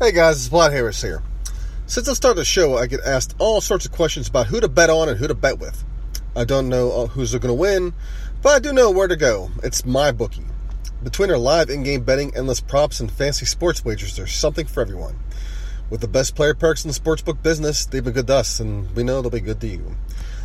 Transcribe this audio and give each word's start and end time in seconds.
Hey 0.00 0.10
guys, 0.10 0.44
it's 0.44 0.52
Vlad 0.52 0.72
Harris 0.72 1.00
here. 1.00 1.22
Since 1.86 2.08
I 2.08 2.14
started 2.14 2.40
the 2.40 2.44
show, 2.44 2.76
I 2.76 2.88
get 2.88 2.98
asked 3.06 3.36
all 3.38 3.60
sorts 3.60 3.86
of 3.86 3.92
questions 3.92 4.28
about 4.28 4.48
who 4.48 4.58
to 4.58 4.66
bet 4.66 4.90
on 4.90 5.08
and 5.08 5.16
who 5.16 5.28
to 5.28 5.36
bet 5.36 5.60
with. 5.60 5.84
I 6.34 6.42
don't 6.44 6.68
know 6.68 6.90
uh, 6.90 7.06
who's 7.06 7.32
going 7.32 7.42
to 7.42 7.54
win, 7.54 7.94
but 8.42 8.56
I 8.56 8.58
do 8.58 8.72
know 8.72 8.90
where 8.90 9.06
to 9.06 9.14
go. 9.14 9.52
It's 9.62 9.86
my 9.86 10.10
bookie. 10.10 10.46
Between 11.04 11.30
our 11.30 11.38
live 11.38 11.70
in-game 11.70 12.02
betting, 12.02 12.36
endless 12.36 12.60
props, 12.60 12.98
and 12.98 13.08
fancy 13.08 13.46
sports 13.46 13.84
wagers, 13.84 14.16
there's 14.16 14.34
something 14.34 14.66
for 14.66 14.80
everyone. 14.80 15.16
With 15.90 16.00
the 16.00 16.08
best 16.08 16.34
player 16.34 16.54
perks 16.54 16.84
in 16.84 16.90
the 16.90 16.98
sportsbook 16.98 17.40
business, 17.44 17.86
they've 17.86 18.02
been 18.02 18.14
good 18.14 18.26
to 18.26 18.34
us, 18.34 18.58
and 18.58 18.90
we 18.96 19.04
know 19.04 19.22
they'll 19.22 19.30
be 19.30 19.40
good 19.40 19.60
to 19.60 19.68
you. 19.68 19.94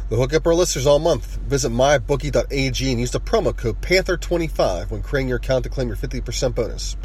They'll 0.09 0.19
hook 0.19 0.33
up 0.35 0.45
our 0.45 0.53
listeners 0.53 0.85
all 0.85 0.99
month. 0.99 1.37
Visit 1.37 1.71
mybookie.ag 1.71 2.91
and 2.91 2.99
use 2.99 3.11
the 3.11 3.19
promo 3.19 3.55
code 3.57 3.81
Panther25 3.81 4.91
when 4.91 5.01
creating 5.01 5.27
your 5.27 5.37
account 5.37 5.63
to 5.63 5.69
claim 5.71 5.87
your 5.87 5.97
50% 5.97 6.53
bonus. 6.53 6.95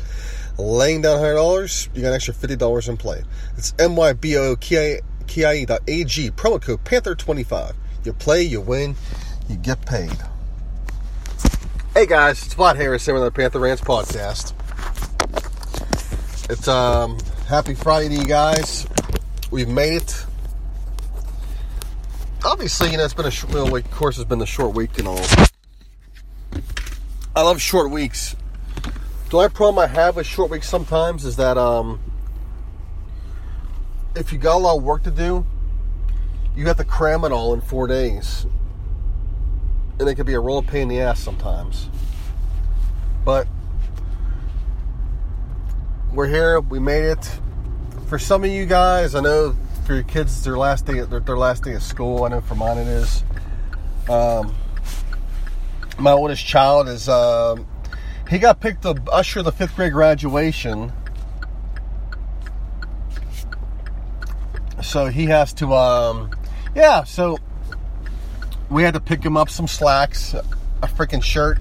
Laying 0.56 1.02
down 1.02 1.18
$100, 1.20 1.88
you 1.94 2.02
got 2.02 2.08
an 2.08 2.14
extra 2.14 2.32
$50 2.32 2.88
in 2.88 2.96
play. 2.96 3.24
It's 3.56 3.72
MYBOOKIE.ag, 3.72 5.00
promo 6.30 6.62
code 6.62 6.84
Panther25. 6.84 7.74
You 8.04 8.12
play, 8.12 8.42
you 8.42 8.60
win, 8.60 8.94
you 9.48 9.56
get 9.56 9.84
paid. 9.84 10.16
Hey 11.92 12.06
guys, 12.06 12.44
it's 12.44 12.54
Vlad 12.54 12.76
Harris 12.76 13.04
here 13.04 13.14
with 13.14 13.24
the 13.24 13.30
Panther 13.30 13.58
Rants 13.58 13.82
podcast. 13.82 14.52
It's 16.50 16.68
um 16.68 17.18
happy 17.48 17.74
Friday 17.74 18.08
to 18.08 18.14
you 18.16 18.26
guys. 18.26 18.86
We've 19.50 19.68
made 19.68 20.02
it. 20.02 20.26
Obviously, 22.44 22.90
you 22.90 22.96
know 22.98 23.04
it's 23.04 23.14
been 23.14 23.26
a 23.26 23.30
short. 23.30 23.54
Well, 23.54 23.74
of 23.74 23.90
course, 23.90 24.18
it's 24.18 24.28
been 24.28 24.42
a 24.42 24.46
short 24.46 24.74
week 24.74 24.98
and 24.98 25.08
all. 25.08 25.24
I 27.34 27.42
love 27.42 27.60
short 27.60 27.90
weeks. 27.90 28.36
The 29.30 29.38
only 29.38 29.48
problem 29.48 29.78
I 29.82 29.86
have 29.86 30.16
with 30.16 30.26
short 30.26 30.50
weeks 30.50 30.68
sometimes 30.68 31.24
is 31.24 31.36
that 31.36 31.58
um, 31.58 31.98
if 34.14 34.32
you 34.32 34.38
got 34.38 34.56
a 34.56 34.58
lot 34.58 34.76
of 34.76 34.82
work 34.82 35.02
to 35.04 35.10
do, 35.10 35.44
you 36.54 36.66
have 36.66 36.76
to 36.76 36.84
cram 36.84 37.24
it 37.24 37.32
all 37.32 37.52
in 37.52 37.60
four 37.60 37.86
days, 37.86 38.46
and 39.98 40.08
it 40.08 40.14
can 40.14 40.26
be 40.26 40.34
a 40.34 40.40
real 40.40 40.62
pain 40.62 40.82
in 40.82 40.88
the 40.88 41.00
ass 41.00 41.18
sometimes. 41.18 41.88
But 43.24 43.48
we're 46.12 46.28
here. 46.28 46.60
We 46.60 46.78
made 46.78 47.04
it. 47.04 47.40
For 48.06 48.18
some 48.18 48.44
of 48.44 48.50
you 48.50 48.66
guys, 48.66 49.14
I 49.16 49.20
know 49.20 49.56
for 49.84 49.94
your 49.94 50.04
kids, 50.04 50.44
their 50.44 50.58
last 50.58 50.86
day. 50.86 51.00
Their, 51.00 51.20
their 51.20 51.38
last 51.38 51.64
day 51.64 51.72
of 51.72 51.82
school. 51.82 52.24
I 52.24 52.28
know 52.28 52.40
for 52.40 52.54
mine 52.54 52.78
it 52.78 52.86
is. 52.86 53.24
Um, 54.08 54.54
my 55.98 56.12
oldest 56.12 56.44
child 56.46 56.88
is. 56.88 57.08
Um, 57.08 57.66
he 58.28 58.38
got 58.38 58.60
picked 58.60 58.82
to 58.82 59.00
usher 59.10 59.42
the 59.42 59.52
fifth 59.52 59.76
grade 59.76 59.92
graduation. 59.92 60.92
So 64.82 65.06
he 65.06 65.26
has 65.26 65.52
to. 65.54 65.72
Um, 65.74 66.30
yeah. 66.74 67.04
So 67.04 67.38
we 68.70 68.82
had 68.82 68.94
to 68.94 69.00
pick 69.00 69.22
him 69.22 69.36
up 69.36 69.50
some 69.50 69.68
slacks, 69.68 70.34
a 70.34 70.86
freaking 70.86 71.22
shirt, 71.22 71.58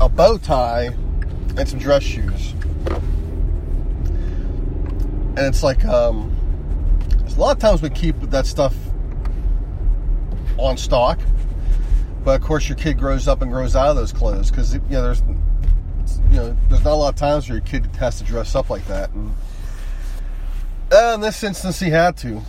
a 0.00 0.08
bow 0.08 0.38
tie, 0.38 0.86
and 1.56 1.68
some 1.68 1.78
dress 1.78 2.02
shoes. 2.02 2.52
And 5.36 5.38
it's 5.38 5.62
like, 5.62 5.84
um, 5.84 6.36
a 7.26 7.40
lot 7.40 7.56
of 7.56 7.58
times 7.58 7.80
we 7.80 7.90
keep 7.90 8.20
that 8.20 8.46
stuff 8.46 8.74
on 10.58 10.76
stock, 10.76 11.18
but 12.22 12.40
of 12.40 12.46
course 12.46 12.68
your 12.68 12.76
kid 12.76 12.98
grows 12.98 13.26
up 13.26 13.40
and 13.40 13.50
grows 13.50 13.74
out 13.74 13.88
of 13.88 13.96
those 13.96 14.12
clothes 14.12 14.50
because 14.50 14.74
you 14.74 14.80
know 14.90 15.02
there's 15.02 15.22
you 16.30 16.36
know 16.36 16.56
there's 16.68 16.84
not 16.84 16.92
a 16.92 16.96
lot 16.96 17.08
of 17.08 17.16
times 17.16 17.48
where 17.48 17.58
your 17.58 17.66
kid 17.66 17.86
has 17.96 18.18
to 18.18 18.24
dress 18.24 18.54
up 18.54 18.70
like 18.70 18.86
that, 18.86 19.10
and 19.10 19.34
uh, 20.92 21.12
in 21.14 21.20
this 21.20 21.42
instance 21.42 21.80
he 21.80 21.90
had 21.90 22.16
to. 22.18 22.40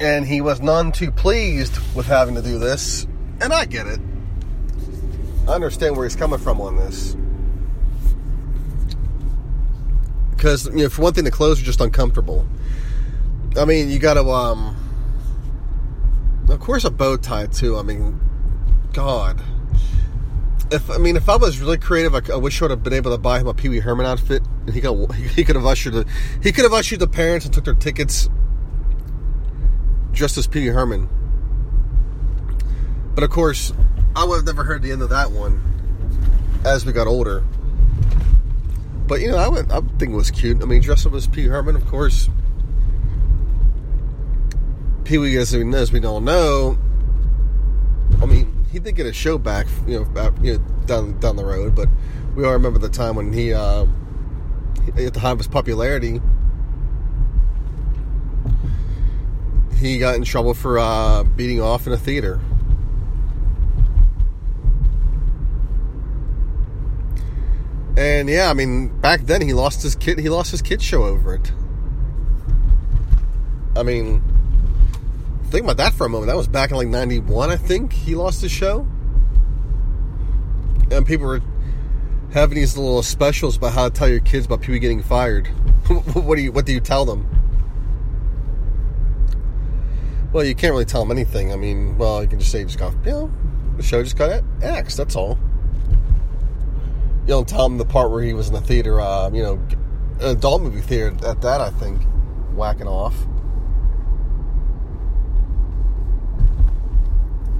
And 0.00 0.26
he 0.26 0.40
was 0.40 0.60
none 0.60 0.92
too 0.92 1.10
pleased 1.10 1.76
with 1.96 2.06
having 2.06 2.36
to 2.36 2.42
do 2.42 2.58
this, 2.58 3.06
and 3.40 3.52
I 3.52 3.64
get 3.64 3.88
it. 3.88 4.00
I 5.48 5.52
understand 5.52 5.96
where 5.96 6.04
he's 6.04 6.14
coming 6.14 6.38
from 6.38 6.60
on 6.60 6.76
this. 6.76 7.16
Because, 10.30 10.66
you 10.66 10.84
know, 10.84 10.88
for 10.88 11.02
one 11.02 11.14
thing, 11.14 11.24
the 11.24 11.32
clothes 11.32 11.60
are 11.60 11.64
just 11.64 11.80
uncomfortable. 11.80 12.46
I 13.56 13.64
mean, 13.64 13.90
you 13.90 13.98
gotta, 13.98 14.20
um, 14.20 14.76
of 16.48 16.60
course, 16.60 16.84
a 16.84 16.90
bow 16.90 17.16
tie, 17.16 17.46
too. 17.46 17.76
I 17.76 17.82
mean, 17.82 18.20
God. 18.92 19.42
If, 20.70 20.90
I 20.90 20.98
mean, 20.98 21.16
if 21.16 21.28
I 21.28 21.36
was 21.36 21.60
really 21.60 21.78
creative, 21.78 22.14
I, 22.14 22.20
I 22.32 22.36
wish 22.36 22.60
I 22.60 22.64
would 22.64 22.70
have 22.72 22.82
been 22.82 22.92
able 22.92 23.10
to 23.12 23.18
buy 23.18 23.40
him 23.40 23.46
a 23.46 23.54
Pee 23.54 23.70
Wee 23.70 23.78
Herman 23.78 24.04
outfit, 24.04 24.42
and 24.66 24.74
he 24.74 24.80
could 24.80 25.12
he 25.14 25.44
could 25.44 25.56
have 25.56 25.64
ushered 25.64 25.94
the 25.94 26.06
he 26.42 26.52
could 26.52 26.64
have 26.64 26.74
ushered 26.74 27.00
the 27.00 27.08
parents 27.08 27.46
and 27.46 27.54
took 27.54 27.64
their 27.64 27.74
tickets 27.74 28.28
dressed 30.12 30.36
as 30.36 30.46
Pee 30.46 30.60
Wee 30.60 30.74
Herman. 30.74 31.08
But 33.14 33.24
of 33.24 33.30
course, 33.30 33.72
I 34.14 34.24
would 34.24 34.36
have 34.36 34.46
never 34.46 34.64
heard 34.64 34.82
the 34.82 34.92
end 34.92 35.02
of 35.02 35.10
that 35.10 35.30
one 35.30 35.62
as 36.64 36.84
we 36.84 36.92
got 36.92 37.06
older. 37.06 37.44
But 39.06 39.22
you 39.22 39.30
know, 39.30 39.38
I 39.38 39.48
would 39.48 39.72
I 39.72 39.80
think 39.80 40.12
it 40.12 40.16
was 40.16 40.30
cute. 40.30 40.62
I 40.62 40.66
mean, 40.66 40.82
dressed 40.82 41.06
up 41.06 41.14
as 41.14 41.26
Pee 41.26 41.44
Wee 41.44 41.48
Herman, 41.48 41.76
of 41.76 41.86
course. 41.86 42.28
Pee 45.04 45.16
Wee, 45.16 45.38
as 45.38 45.56
we, 45.56 45.74
as 45.74 45.90
we 45.90 46.00
don't 46.00 46.24
know, 46.24 46.76
I 48.20 48.26
mean, 48.26 48.57
he 48.70 48.78
did 48.78 48.94
get 48.96 49.06
a 49.06 49.12
show 49.12 49.38
back, 49.38 49.66
you 49.86 49.98
know, 49.98 50.04
back, 50.04 50.32
you 50.42 50.58
know, 50.58 50.64
down 50.86 51.18
down 51.20 51.36
the 51.36 51.44
road. 51.44 51.74
But 51.74 51.88
we 52.34 52.44
all 52.44 52.52
remember 52.52 52.78
the 52.78 52.88
time 52.88 53.16
when 53.16 53.32
he, 53.32 53.52
uh, 53.52 53.86
at 54.96 55.14
the 55.14 55.20
height 55.20 55.32
of 55.32 55.38
his 55.38 55.48
popularity, 55.48 56.20
he 59.76 59.98
got 59.98 60.16
in 60.16 60.24
trouble 60.24 60.54
for 60.54 60.78
uh, 60.78 61.24
beating 61.24 61.60
off 61.60 61.86
in 61.86 61.92
a 61.92 61.96
theater. 61.96 62.40
And 67.96 68.28
yeah, 68.28 68.48
I 68.48 68.54
mean, 68.54 68.88
back 69.00 69.22
then 69.22 69.40
he 69.40 69.52
lost 69.52 69.82
his 69.82 69.96
kid. 69.96 70.18
He 70.20 70.28
lost 70.28 70.50
his 70.52 70.62
kid 70.62 70.80
show 70.80 71.02
over 71.04 71.34
it. 71.34 71.52
I 73.74 73.82
mean, 73.82 74.22
think 75.48 75.64
about 75.64 75.76
that 75.78 75.94
for 75.94 76.06
a 76.06 76.08
moment. 76.08 76.28
That 76.28 76.36
was 76.36 76.48
back 76.48 76.70
in 76.70 76.76
like 76.76 76.88
'91, 76.88 77.50
I 77.50 77.56
think. 77.56 77.92
He 77.92 78.14
lost 78.14 78.42
his 78.42 78.52
show, 78.52 78.86
and 80.90 81.06
people 81.06 81.26
were 81.26 81.40
having 82.32 82.56
these 82.56 82.76
little 82.76 83.02
specials 83.02 83.56
about 83.56 83.72
how 83.72 83.88
to 83.88 83.94
tell 83.94 84.08
your 84.08 84.20
kids 84.20 84.46
about 84.46 84.60
people 84.60 84.78
getting 84.78 85.02
fired. 85.02 85.46
what 86.14 86.36
do 86.36 86.42
you 86.42 86.52
What 86.52 86.66
do 86.66 86.72
you 86.72 86.80
tell 86.80 87.04
them? 87.04 87.26
Well, 90.32 90.44
you 90.44 90.54
can't 90.54 90.72
really 90.72 90.84
tell 90.84 91.00
them 91.02 91.10
anything. 91.10 91.52
I 91.52 91.56
mean, 91.56 91.96
well, 91.96 92.22
you 92.22 92.28
can 92.28 92.38
just 92.38 92.52
say 92.52 92.58
you 92.58 92.66
just 92.66 92.78
got, 92.78 92.92
you 93.04 93.10
know, 93.10 93.32
the 93.78 93.82
show 93.82 94.02
just 94.02 94.18
got 94.18 94.42
axed. 94.62 94.98
That's 94.98 95.16
all 95.16 95.38
you 97.28 97.34
don't 97.34 97.46
tell 97.46 97.68
them 97.68 97.76
the 97.76 97.84
part 97.84 98.10
where 98.10 98.22
he 98.22 98.32
was 98.32 98.48
in 98.48 98.54
the 98.54 98.60
theater, 98.62 98.98
uh, 99.02 99.28
you 99.30 99.42
know, 99.42 99.60
an 100.20 100.34
adult 100.38 100.62
movie 100.62 100.80
theater 100.80 101.14
at 101.26 101.42
that, 101.42 101.60
I 101.60 101.68
think, 101.68 102.00
whacking 102.54 102.88
off. 102.88 103.14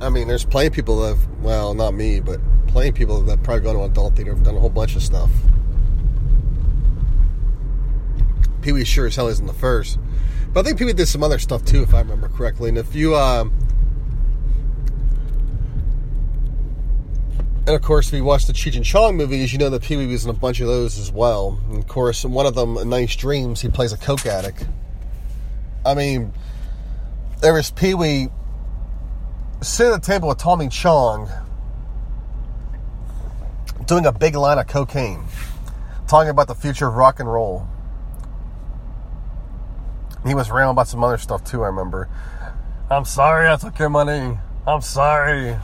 I 0.01 0.11
mean, 0.11 0.29
there's 0.29 0.45
plenty 0.45 0.69
of 0.69 0.73
people 0.73 1.01
that 1.01 1.09
have, 1.09 1.27
well, 1.41 1.75
not 1.75 1.95
me, 1.95 2.21
but 2.21 2.41
plenty 2.69 2.91
of 2.91 2.95
people 2.95 3.21
that 3.23 3.43
probably 3.43 3.63
go 3.63 3.73
to 3.73 3.83
adult 3.83 4.17
theater 4.17 4.35
have 4.35 4.45
done 4.45 4.57
a 4.57 4.61
whole 4.61 4.71
bunch 4.71 4.95
of 4.95 5.03
stuff. 5.03 5.31
Pee 8.63 8.73
Wee 8.73 8.85
sure 8.85 9.07
as 9.07 9.17
hell 9.17 9.29
isn't 9.29 9.47
the 9.47 9.53
first. 9.53 9.99
But 10.53 10.61
I 10.61 10.63
think 10.65 10.79
Pee 10.79 10.85
Wee 10.85 10.93
did 10.93 11.07
some 11.07 11.23
other 11.23 11.39
stuff 11.39 11.65
too, 11.65 11.83
if 11.83 11.95
I 11.95 12.01
remember 12.01 12.29
correctly. 12.29 12.69
And 12.69 12.79
if 12.79 12.95
you, 12.95 13.17
um, 13.17 13.53
And 17.69 17.77
of 17.77 17.83
course, 17.83 18.09
if 18.09 18.15
you 18.15 18.25
watch 18.25 18.47
the 18.47 18.55
Cheech 18.55 18.77
and 18.77 18.85
Chong 18.85 19.19
movies, 19.19 19.53
you 19.53 19.59
know 19.59 19.69
that 19.69 19.83
Pee 19.83 19.99
Wee 19.99 20.07
was 20.07 20.25
in 20.25 20.31
a 20.31 20.33
bunch 20.33 20.61
of 20.61 20.69
those 20.69 20.99
as 20.99 21.13
well. 21.13 21.61
And 21.69 21.77
of 21.77 21.87
course, 21.87 22.25
in 22.25 22.33
one 22.33 22.47
of 22.47 22.55
them, 22.55 22.89
Nice 22.89 23.15
Dreams, 23.15 23.61
he 23.61 23.69
plays 23.69 23.93
a 23.93 23.99
coke 23.99 24.25
addict. 24.25 24.67
I 25.85 25.93
mean, 25.93 26.33
there 27.43 27.53
was 27.53 27.71
Pee 27.71 27.93
Wee 27.93 28.31
sitting 29.61 29.93
at 29.93 30.03
the 30.03 30.07
table 30.07 30.29
with 30.29 30.39
Tommy 30.39 30.69
Chong 30.69 31.29
doing 33.87 34.07
a 34.07 34.13
big 34.13 34.35
line 34.35 34.59
of 34.59 34.67
cocaine. 34.67 35.25
talking 36.07 36.31
about 36.31 36.47
the 36.47 36.55
future 36.55 36.89
of 36.89 36.95
rock 36.95 37.21
and 37.21 37.31
roll. 37.31 37.69
He 40.27 40.35
was 40.35 40.51
rambling 40.51 40.75
about 40.75 40.89
some 40.89 41.03
other 41.05 41.19
stuff 41.19 41.45
too. 41.45 41.63
I 41.63 41.67
remember. 41.67 42.09
I'm 42.91 43.05
sorry 43.05 43.49
I 43.49 43.57
took 43.57 43.79
your 43.79 43.91
money. 43.91 44.39
I'm 44.67 44.81
sorry. 44.81 45.49
Yeah, 45.49 45.61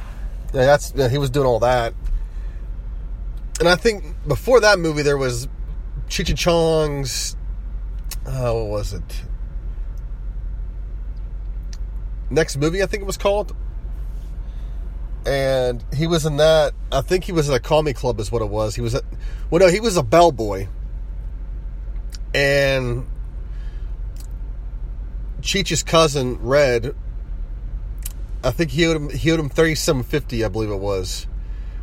that's 0.52 0.93
yeah, 0.94 1.08
he 1.08 1.19
was 1.19 1.31
doing 1.31 1.46
all 1.46 1.61
that. 1.61 1.94
And 3.61 3.69
I 3.69 3.76
think 3.76 4.05
before 4.26 4.61
that 4.61 4.79
movie 4.79 5.02
there 5.02 5.17
was 5.17 5.49
Cheech 6.08 6.37
Chong's. 6.37 7.37
Uh, 8.26 8.52
what 8.52 8.67
was 8.67 8.93
it? 8.93 9.23
Next 12.31 12.56
movie, 12.56 12.82
I 12.82 12.87
think 12.87 13.02
it 13.02 13.06
was 13.06 13.17
called. 13.17 13.55
And 15.26 15.82
he 15.94 16.06
was 16.06 16.26
in 16.26 16.36
that. 16.36 16.74
I 16.92 17.00
think 17.00 17.24
he 17.24 17.32
was 17.32 17.48
in 17.48 17.54
a 17.54 17.60
comedy 17.60 17.94
club, 17.94 18.20
is 18.20 18.30
what 18.30 18.42
it 18.42 18.48
was. 18.48 18.74
He 18.74 18.82
was, 18.82 18.94
at, 18.94 19.04
well, 19.50 19.60
no, 19.60 19.68
he 19.68 19.80
was 19.80 19.96
a 19.96 20.02
bellboy. 20.02 20.68
And 22.34 23.06
Cheech's 25.40 25.82
cousin, 25.82 26.38
Red, 26.40 26.94
I 28.44 28.50
think 28.50 28.72
he 28.72 28.84
owed 28.86 28.96
him 28.96 29.10
he 29.10 29.30
owed 29.30 29.40
him 29.40 29.48
thirty 29.48 29.74
seven 29.74 30.02
fifty, 30.02 30.44
I 30.44 30.48
believe 30.48 30.70
it 30.70 30.76
was. 30.76 31.26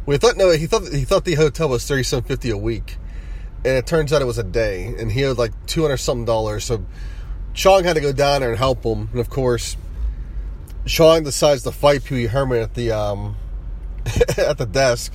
We 0.05 0.17
thought 0.17 0.37
no, 0.37 0.51
he 0.51 0.67
thought 0.67 0.87
he 0.89 1.05
thought 1.05 1.25
the 1.25 1.33
hotel 1.33 1.69
was 1.69 1.87
thirty 1.87 2.03
seven 2.03 2.23
fifty 2.23 2.51
a 2.51 2.57
week, 2.57 2.97
and 3.65 3.77
it 3.77 3.87
turns 3.87 4.13
out 4.13 4.21
it 4.21 4.25
was 4.25 4.37
a 4.37 4.43
day, 4.43 4.93
and 4.99 5.11
he 5.11 5.25
owed 5.25 5.39
like 5.39 5.53
two 5.65 5.81
hundred 5.81 5.97
something 5.97 6.25
dollars. 6.25 6.65
So 6.65 6.85
Chong 7.55 7.83
had 7.83 7.95
to 7.95 8.01
go 8.01 8.11
down 8.11 8.41
there 8.41 8.49
and 8.49 8.59
help 8.59 8.83
him, 8.83 9.09
and 9.11 9.19
of 9.19 9.29
course, 9.29 9.75
Chong 10.85 11.23
decides 11.23 11.63
to 11.63 11.71
fight 11.71 12.03
Pee 12.03 12.15
Wee 12.15 12.25
Herman 12.25 12.61
at 12.61 12.73
the 12.73 12.91
um, 12.91 13.35
at 14.37 14.57
the 14.57 14.65
desk, 14.65 15.13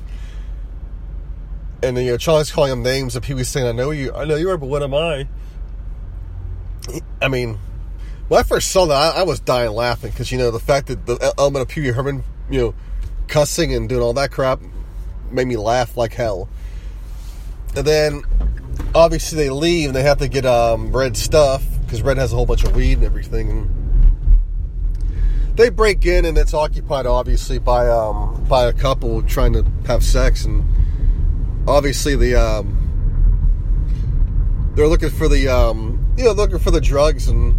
and 1.83 1.97
you 1.99 2.13
know 2.13 2.17
Chong's 2.17 2.51
calling 2.51 2.73
him 2.73 2.83
names, 2.83 3.17
and 3.17 3.25
Pee 3.25 3.35
Wee's 3.35 3.49
saying, 3.49 3.67
"I 3.67 3.73
know 3.73 3.91
you, 3.91 4.13
I 4.15 4.25
know 4.25 4.37
you 4.37 4.51
are, 4.51 4.57
but 4.57 4.69
what 4.69 4.83
am 4.83 4.95
I?" 4.95 5.27
I 7.21 7.29
mean, 7.29 7.59
when 8.29 8.41
I 8.41 8.43
first 8.45 8.71
saw 8.71 8.87
that, 8.87 9.17
I, 9.17 9.21
I 9.21 9.23
was 9.25 9.41
dying 9.41 9.73
laughing 9.73 10.11
because 10.11 10.31
you 10.31 10.39
know 10.39 10.51
the 10.51 10.61
fact 10.61 10.87
that 10.87 11.07
the 11.07 11.35
element 11.37 11.63
of 11.63 11.69
Pee 11.69 11.81
Wee 11.81 11.89
Herman, 11.89 12.23
you 12.49 12.61
know, 12.61 12.75
cussing 13.27 13.75
and 13.75 13.89
doing 13.89 14.03
all 14.03 14.13
that 14.15 14.31
crap, 14.31 14.61
made 15.31 15.49
me 15.49 15.57
laugh 15.57 15.97
like 15.97 16.15
hell. 16.15 16.49
And 17.75 17.87
then, 17.87 18.23
obviously, 18.95 19.37
they 19.37 19.51
leave 19.51 19.89
and 19.89 19.97
they 19.97 20.03
have 20.03 20.19
to 20.19 20.29
get 20.29 20.47
um, 20.47 20.97
Red 20.97 21.17
stuff 21.17 21.65
because 21.83 22.03
Red 22.03 22.19
has 22.19 22.33
a 22.33 22.37
whole 22.37 22.47
bunch 22.47 22.65
of 22.65 22.75
weed 22.75 22.95
and 22.95 23.05
everything. 23.05 23.86
They 25.57 25.71
break 25.71 26.05
in 26.07 26.25
and 26.25 26.37
it's 26.39 26.55
occupied, 26.55 27.07
obviously, 27.07 27.59
by 27.59 27.89
um, 27.89 28.45
by 28.49 28.65
a 28.65 28.73
couple 28.73 29.23
trying 29.23 29.55
to 29.55 29.65
have 29.87 30.05
sex, 30.05 30.45
and 30.45 30.65
obviously 31.67 32.15
the 32.15 32.37
um, 32.37 32.73
they're 34.75 34.87
looking 34.87 35.11
for 35.11 35.29
the 35.29 35.49
um, 35.49 36.15
you 36.17 36.25
know 36.25 36.33
looking 36.33 36.59
for 36.59 36.71
the 36.71 36.81
drugs 36.81 37.29
and 37.29 37.59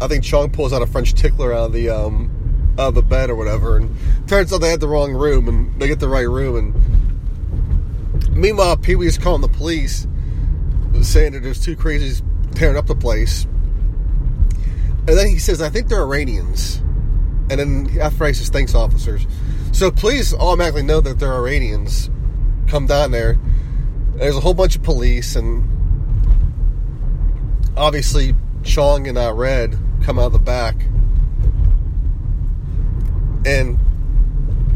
I 0.00 0.06
think 0.06 0.22
Chong 0.24 0.50
pulls 0.50 0.72
out 0.72 0.80
a 0.80 0.86
French 0.86 1.14
tickler 1.14 1.52
out 1.52 1.66
of 1.66 1.72
the 1.72 1.90
um, 1.90 2.30
out 2.78 2.88
of 2.88 2.94
the 2.94 3.02
bed 3.02 3.30
or 3.30 3.34
whatever, 3.34 3.76
and 3.76 3.94
turns 4.28 4.52
out 4.52 4.60
they 4.60 4.70
had 4.70 4.80
the 4.80 4.88
wrong 4.88 5.12
room, 5.12 5.48
and 5.48 5.80
they 5.80 5.88
get 5.88 5.98
the 5.98 6.08
right 6.08 6.28
room. 6.28 6.72
And 8.22 8.36
meanwhile, 8.36 8.76
Pee 8.76 8.94
Wee's 8.94 9.18
calling 9.18 9.40
the 9.40 9.48
police, 9.48 10.06
saying 11.02 11.32
that 11.32 11.42
there's 11.42 11.60
two 11.60 11.76
crazies 11.76 12.22
tearing 12.54 12.76
up 12.76 12.86
the 12.86 12.94
place. 12.94 13.46
And 15.08 15.16
then 15.16 15.26
he 15.26 15.38
says, 15.38 15.62
"I 15.62 15.70
think 15.70 15.88
they're 15.88 16.02
Iranians." 16.02 16.82
And 17.50 17.58
then 17.58 17.98
after 17.98 18.26
he 18.26 18.34
says, 18.34 18.50
"Thanks, 18.50 18.74
officers." 18.74 19.26
So 19.72 19.90
police 19.90 20.34
automatically 20.34 20.82
know 20.82 21.00
that 21.00 21.18
they're 21.18 21.32
Iranians. 21.32 22.10
Come 22.66 22.86
down 22.86 23.10
there. 23.10 23.38
There's 24.16 24.36
a 24.36 24.40
whole 24.40 24.52
bunch 24.52 24.76
of 24.76 24.82
police, 24.82 25.34
and 25.34 25.64
obviously 27.74 28.34
Chong 28.64 29.08
and 29.08 29.16
uh, 29.16 29.32
Red 29.32 29.78
come 30.02 30.18
out 30.18 30.26
of 30.26 30.32
the 30.34 30.38
back. 30.40 30.76
And 33.46 33.78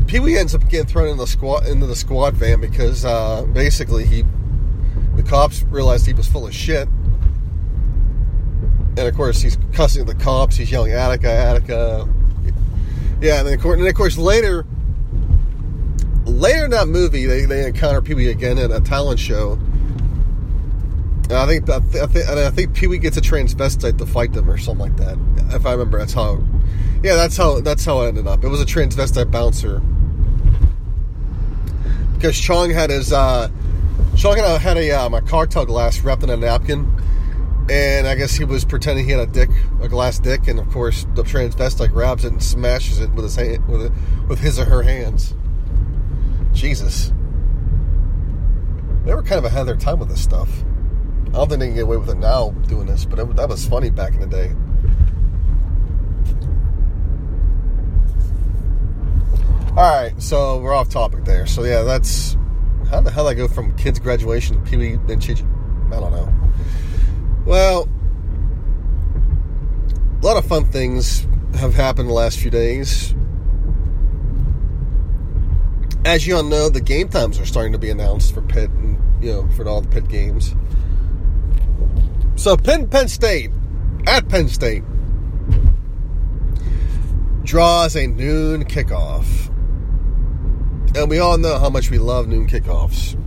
Pee 0.07 0.21
Wee 0.21 0.39
ends 0.39 0.55
up 0.55 0.67
getting 0.71 0.87
thrown 0.87 1.09
in 1.09 1.19
the 1.19 1.27
squad 1.27 1.67
into 1.67 1.87
the 1.87 1.97
squad 1.97 2.35
van 2.35 2.59
because 2.59 3.05
uh, 3.05 3.45
basically 3.53 4.07
he 4.07 4.25
the 5.15 5.23
cops 5.23 5.63
realized 5.65 6.07
he 6.07 6.15
was 6.15 6.27
full 6.27 6.47
of 6.47 6.55
shit. 6.55 6.89
And 8.97 9.01
of 9.01 9.15
course 9.15 9.41
he's 9.41 9.57
cussing 9.73 10.05
the 10.05 10.15
cops, 10.15 10.57
he's 10.57 10.71
yelling 10.71 10.93
Attica, 10.93 11.31
Attica. 11.31 12.09
Yeah, 13.21 13.39
and 13.39 13.49
then 13.49 13.55
of 13.55 13.61
course, 13.61 13.79
and 13.79 13.89
of 13.89 13.95
course 13.95 14.19
later 14.19 14.67
later 16.25 16.65
in 16.65 16.71
that 16.71 16.89
movie 16.89 17.27
they, 17.27 17.45
they 17.45 17.67
encounter 17.67 18.03
Pee 18.03 18.15
Wee 18.15 18.29
again 18.29 18.59
at 18.59 18.71
a 18.71 18.81
talent 18.81 19.19
show 19.19 19.59
and 21.33 21.41
I 21.41 21.47
think 21.47 21.71
I, 21.71 21.81
think 21.81 22.29
I 22.29 22.51
think 22.51 22.75
Pee 22.75 22.89
Wee 22.89 22.99
gets 22.99 23.17
a 23.17 23.23
transvestite 23.23 23.97
to 23.97 24.05
fight 24.05 24.35
them 24.35 24.51
or 24.51 24.59
something 24.59 24.93
like 24.93 24.97
that. 24.99 25.17
If 25.55 25.65
I 25.65 25.73
remember, 25.73 25.99
that's 25.99 26.13
how. 26.13 26.43
Yeah, 27.03 27.15
that's 27.17 27.39
how 27.39 27.61
that's 27.61 27.87
how 27.87 28.03
it 28.03 28.09
ended 28.09 28.27
up. 28.27 28.45
It 28.45 28.49
was 28.49 28.61
a 28.61 28.67
transvestite 28.67 29.31
bouncer 29.31 29.81
because 32.15 32.39
Chong 32.39 32.71
had 32.71 32.91
his 32.91 33.15
uh, 33.15 33.49
Chong 34.15 34.37
had 34.37 34.77
a 34.77 34.91
um, 34.91 35.15
a 35.15 35.23
car 35.23 35.47
glass 35.47 36.01
wrapped 36.01 36.23
in 36.23 36.29
a 36.29 36.37
napkin, 36.37 36.87
and 37.71 38.07
I 38.07 38.15
guess 38.15 38.35
he 38.35 38.45
was 38.45 38.65
pretending 38.65 39.05
he 39.05 39.13
had 39.13 39.21
a 39.21 39.31
dick, 39.31 39.51
a 39.81 39.89
glass 39.89 40.19
dick, 40.19 40.49
and 40.49 40.59
of 40.59 40.69
course 40.71 41.07
the 41.15 41.23
transvestite 41.23 41.93
grabs 41.93 42.25
it 42.25 42.33
and 42.33 42.43
smashes 42.43 43.01
it 43.01 43.11
with 43.13 43.25
his 43.25 43.37
hand, 43.37 43.67
with 43.69 43.83
it, 43.83 43.93
with 44.29 44.41
his 44.41 44.59
or 44.59 44.65
her 44.65 44.83
hands. 44.83 45.35
Jesus, 46.53 47.13
they 49.05 49.15
were 49.15 49.23
kind 49.23 49.39
of 49.39 49.45
ahead 49.45 49.61
of 49.61 49.67
their 49.67 49.77
time 49.77 49.99
with 49.99 50.09
this 50.09 50.23
stuff. 50.23 50.49
I 51.29 51.33
don't 51.33 51.49
think 51.49 51.61
they 51.61 51.67
can 51.69 51.75
get 51.75 51.85
away 51.85 51.97
with 51.97 52.11
it 52.11 52.19
now 52.19 52.51
doing 52.69 52.87
this, 52.87 53.05
but 53.05 53.19
it, 53.19 53.37
that 53.37 53.49
was 53.49 53.67
funny 53.67 53.91
back 53.91 54.15
in 54.15 54.21
the 54.21 54.27
day. 54.27 54.53
All 59.71 59.77
right, 59.77 60.13
so 60.21 60.59
we're 60.59 60.75
off 60.75 60.91
topic 60.91 61.25
there. 61.25 61.47
So 61.47 61.65
yeah, 61.65 61.83
that's 61.83 62.37
how 62.91 63.01
the 63.01 63.11
hell 63.11 63.27
I 63.27 63.33
go 63.33 63.49
from 63.49 63.75
kids' 63.77 63.99
graduation 63.99 64.63
to 64.63 64.71
Pee 64.71 64.77
Wee 64.77 64.99
then 65.07 65.19
Chichi. 65.19 65.45
I 65.87 65.99
don't 65.99 66.13
know. 66.13 66.31
Well, 67.45 67.89
a 70.21 70.25
lot 70.25 70.37
of 70.37 70.47
fun 70.47 70.65
things 70.67 71.27
have 71.57 71.75
happened 71.75 72.09
the 72.09 72.15
last 72.15 72.39
few 72.39 72.51
days. 72.51 73.15
As 76.05 76.27
you 76.27 76.37
all 76.37 76.45
know, 76.45 76.69
the 76.69 76.81
game 76.81 77.09
times 77.09 77.39
are 77.41 77.47
starting 77.47 77.73
to 77.73 77.79
be 77.79 77.91
announced 77.91 78.33
for 78.35 78.43
Pitt 78.43 78.71
and 78.71 78.99
you 79.23 79.33
know 79.33 79.49
for 79.57 79.69
all 79.69 79.81
the 79.81 79.89
Pitt 79.89 80.09
games. 80.09 80.55
So 82.37 82.57
Penn 82.57 82.89
Penn 82.89 83.09
State 83.09 83.51
at 84.07 84.29
Penn 84.29 84.49
State 84.49 84.85
draws 87.45 87.97
a 87.97 88.07
noon 88.07 88.65
kickoff. 88.65 89.49
And 90.97 91.09
we 91.09 91.19
all 91.19 91.39
know 91.39 91.59
how 91.59 91.71
much 91.71 91.91
we 91.91 91.99
love 91.99 92.29
noon 92.29 92.47
kickoffs. 92.49 93.19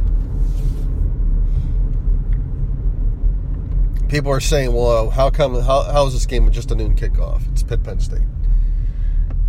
People 4.07 4.31
are 4.31 4.39
saying, 4.39 4.71
well, 4.73 5.09
how 5.09 5.29
come, 5.29 5.55
how, 5.61 5.83
how 5.83 6.05
is 6.05 6.13
this 6.13 6.25
game 6.25 6.49
just 6.51 6.71
a 6.71 6.75
noon 6.75 6.95
kickoff? 6.95 7.41
It's 7.51 7.63
Pitt 7.63 7.83
Penn 7.83 7.99
State. 7.99 8.21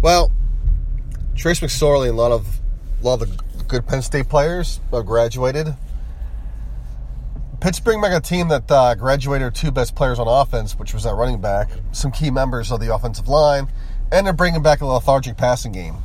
Well, 0.01 0.33
Trace 1.35 1.61
McSorley 1.61 2.09
and 2.09 2.19
a 2.19 2.21
lot 2.21 2.33
of, 2.33 2.61
a 3.01 3.05
lot 3.05 3.21
of 3.21 3.37
the 3.37 3.65
good 3.65 3.87
Penn 3.87 4.01
State 4.03 4.29
players 4.29 4.81
have 4.93 5.05
graduated. 5.05 5.75
Pittsburgh 7.61 8.01
bring 8.01 8.03
back 8.03 8.13
a 8.13 8.21
team 8.21 8.49
that 8.49 8.71
uh, 8.71 8.95
graduated 8.95 9.55
two 9.55 9.71
best 9.71 9.95
players 9.95 10.19
on 10.19 10.29
offense, 10.29 10.79
which 10.79 10.95
was 10.95 11.05
that 11.05 11.15
running 11.15 11.41
back, 11.41 11.71
some 11.93 12.13
key 12.13 12.31
members 12.31 12.71
of 12.71 12.81
the 12.81 12.95
offensive 12.95 13.29
line, 13.29 13.69
and 14.13 14.27
they're 14.27 14.35
bringing 14.35 14.63
back 14.63 14.81
a 14.83 14.87
lethargic 14.87 15.37
passing 15.37 15.73
game. 15.73 15.97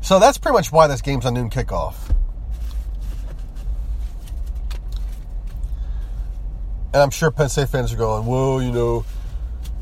So 0.00 0.18
that's 0.18 0.38
pretty 0.38 0.54
much 0.54 0.72
why 0.72 0.86
this 0.86 1.02
game's 1.02 1.24
on 1.24 1.34
noon 1.34 1.50
kickoff. 1.50 1.94
And 6.92 7.02
I'm 7.02 7.10
sure 7.10 7.30
Penn 7.30 7.48
State 7.48 7.68
fans 7.68 7.92
are 7.92 7.96
going, 7.96 8.26
well, 8.26 8.60
you 8.62 8.72
know, 8.72 9.04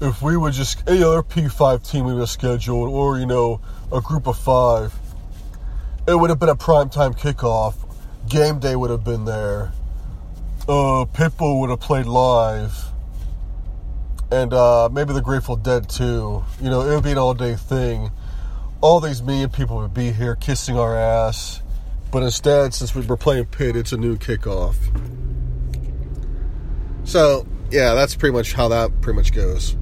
if 0.01 0.23
we 0.23 0.37
would 0.37 0.53
just, 0.53 0.83
any 0.89 1.03
other 1.03 1.23
P5 1.23 1.89
team 1.91 2.05
we 2.05 2.13
would 2.13 2.21
have 2.21 2.31
scheduled, 2.31 2.89
or, 2.91 3.19
you 3.19 3.27
know, 3.27 3.61
a 3.93 4.01
group 4.01 4.27
of 4.27 4.39
five 4.39 4.95
it 6.09 6.19
would 6.19 6.31
have 6.31 6.39
been 6.39 6.49
a 6.49 6.57
prime 6.57 6.89
time 6.89 7.13
kickoff. 7.13 7.75
Game 8.31 8.59
day 8.59 8.75
would 8.75 8.89
have 8.89 9.05
been 9.05 9.27
there. 9.27 9.73
Uh, 10.63 11.05
Pitbull 11.05 11.61
would 11.61 11.71
have 11.71 11.81
played 11.81 12.07
live. 12.07 12.75
And 14.31 14.55
uh, 14.55 14.89
maybe 14.91 15.13
the 15.13 15.21
Grateful 15.21 15.57
Dead 15.57 15.89
too. 15.89 16.45
You 16.63 16.71
know, 16.71 16.81
it 16.81 16.95
would 16.95 17.05
be 17.05 17.13
an 17.13 17.19
all 17.19 17.35
day 17.35 17.57
thing. 17.57 18.11
All 18.81 19.01
these 19.01 19.23
million 19.23 19.51
people 19.51 19.77
would 19.79 19.93
be 19.93 20.13
here 20.13 20.35
kissing 20.35 20.79
our 20.79 20.97
ass. 20.97 21.61
But 22.11 22.23
instead, 22.23 22.73
since 22.73 22.95
we 22.95 23.03
were 23.03 23.19
playing 23.19 23.47
Pitt, 23.47 23.77
it's 23.77 23.93
a 23.93 23.99
new 23.99 24.17
kickoff. 24.17 24.77
So, 27.09 27.47
yeah, 27.71 27.95
that's 27.95 28.15
pretty 28.15 28.35
much 28.35 28.53
how 28.53 28.69
that 28.69 29.01
pretty 29.01 29.17
much 29.17 29.33
goes. 29.33 29.79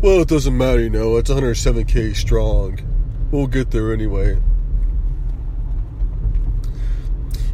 Well, 0.00 0.22
it 0.22 0.28
doesn't 0.28 0.56
matter, 0.56 0.80
you 0.80 0.88
know, 0.88 1.18
it's 1.18 1.28
107k 1.28 2.16
strong. 2.16 2.80
We'll 3.30 3.46
get 3.46 3.70
there 3.70 3.92
anyway. 3.92 4.40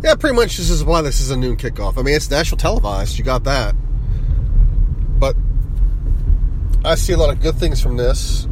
Yeah, 0.04 0.14
pretty 0.14 0.36
much 0.36 0.56
this 0.56 0.70
is 0.70 0.84
why 0.84 1.02
this 1.02 1.20
is 1.20 1.32
a 1.32 1.36
noon 1.36 1.56
kickoff. 1.56 1.98
I 1.98 2.02
mean, 2.02 2.14
it's 2.14 2.30
national 2.30 2.58
televised. 2.58 3.18
You 3.18 3.24
got 3.24 3.42
that. 3.42 3.74
But 5.18 5.34
I 6.84 6.94
see 6.94 7.12
a 7.12 7.16
lot 7.16 7.30
of 7.30 7.40
good 7.40 7.56
things 7.56 7.82
from 7.82 7.96
this. 7.96 8.44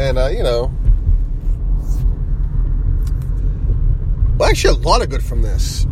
And, 0.00 0.18
uh, 0.18 0.30
you 0.32 0.42
know, 0.42 0.74
well, 4.36 4.50
actually, 4.50 4.74
a 4.74 4.82
lot 4.82 5.00
of 5.00 5.10
good 5.10 5.22
from 5.22 5.42
this. 5.42 5.86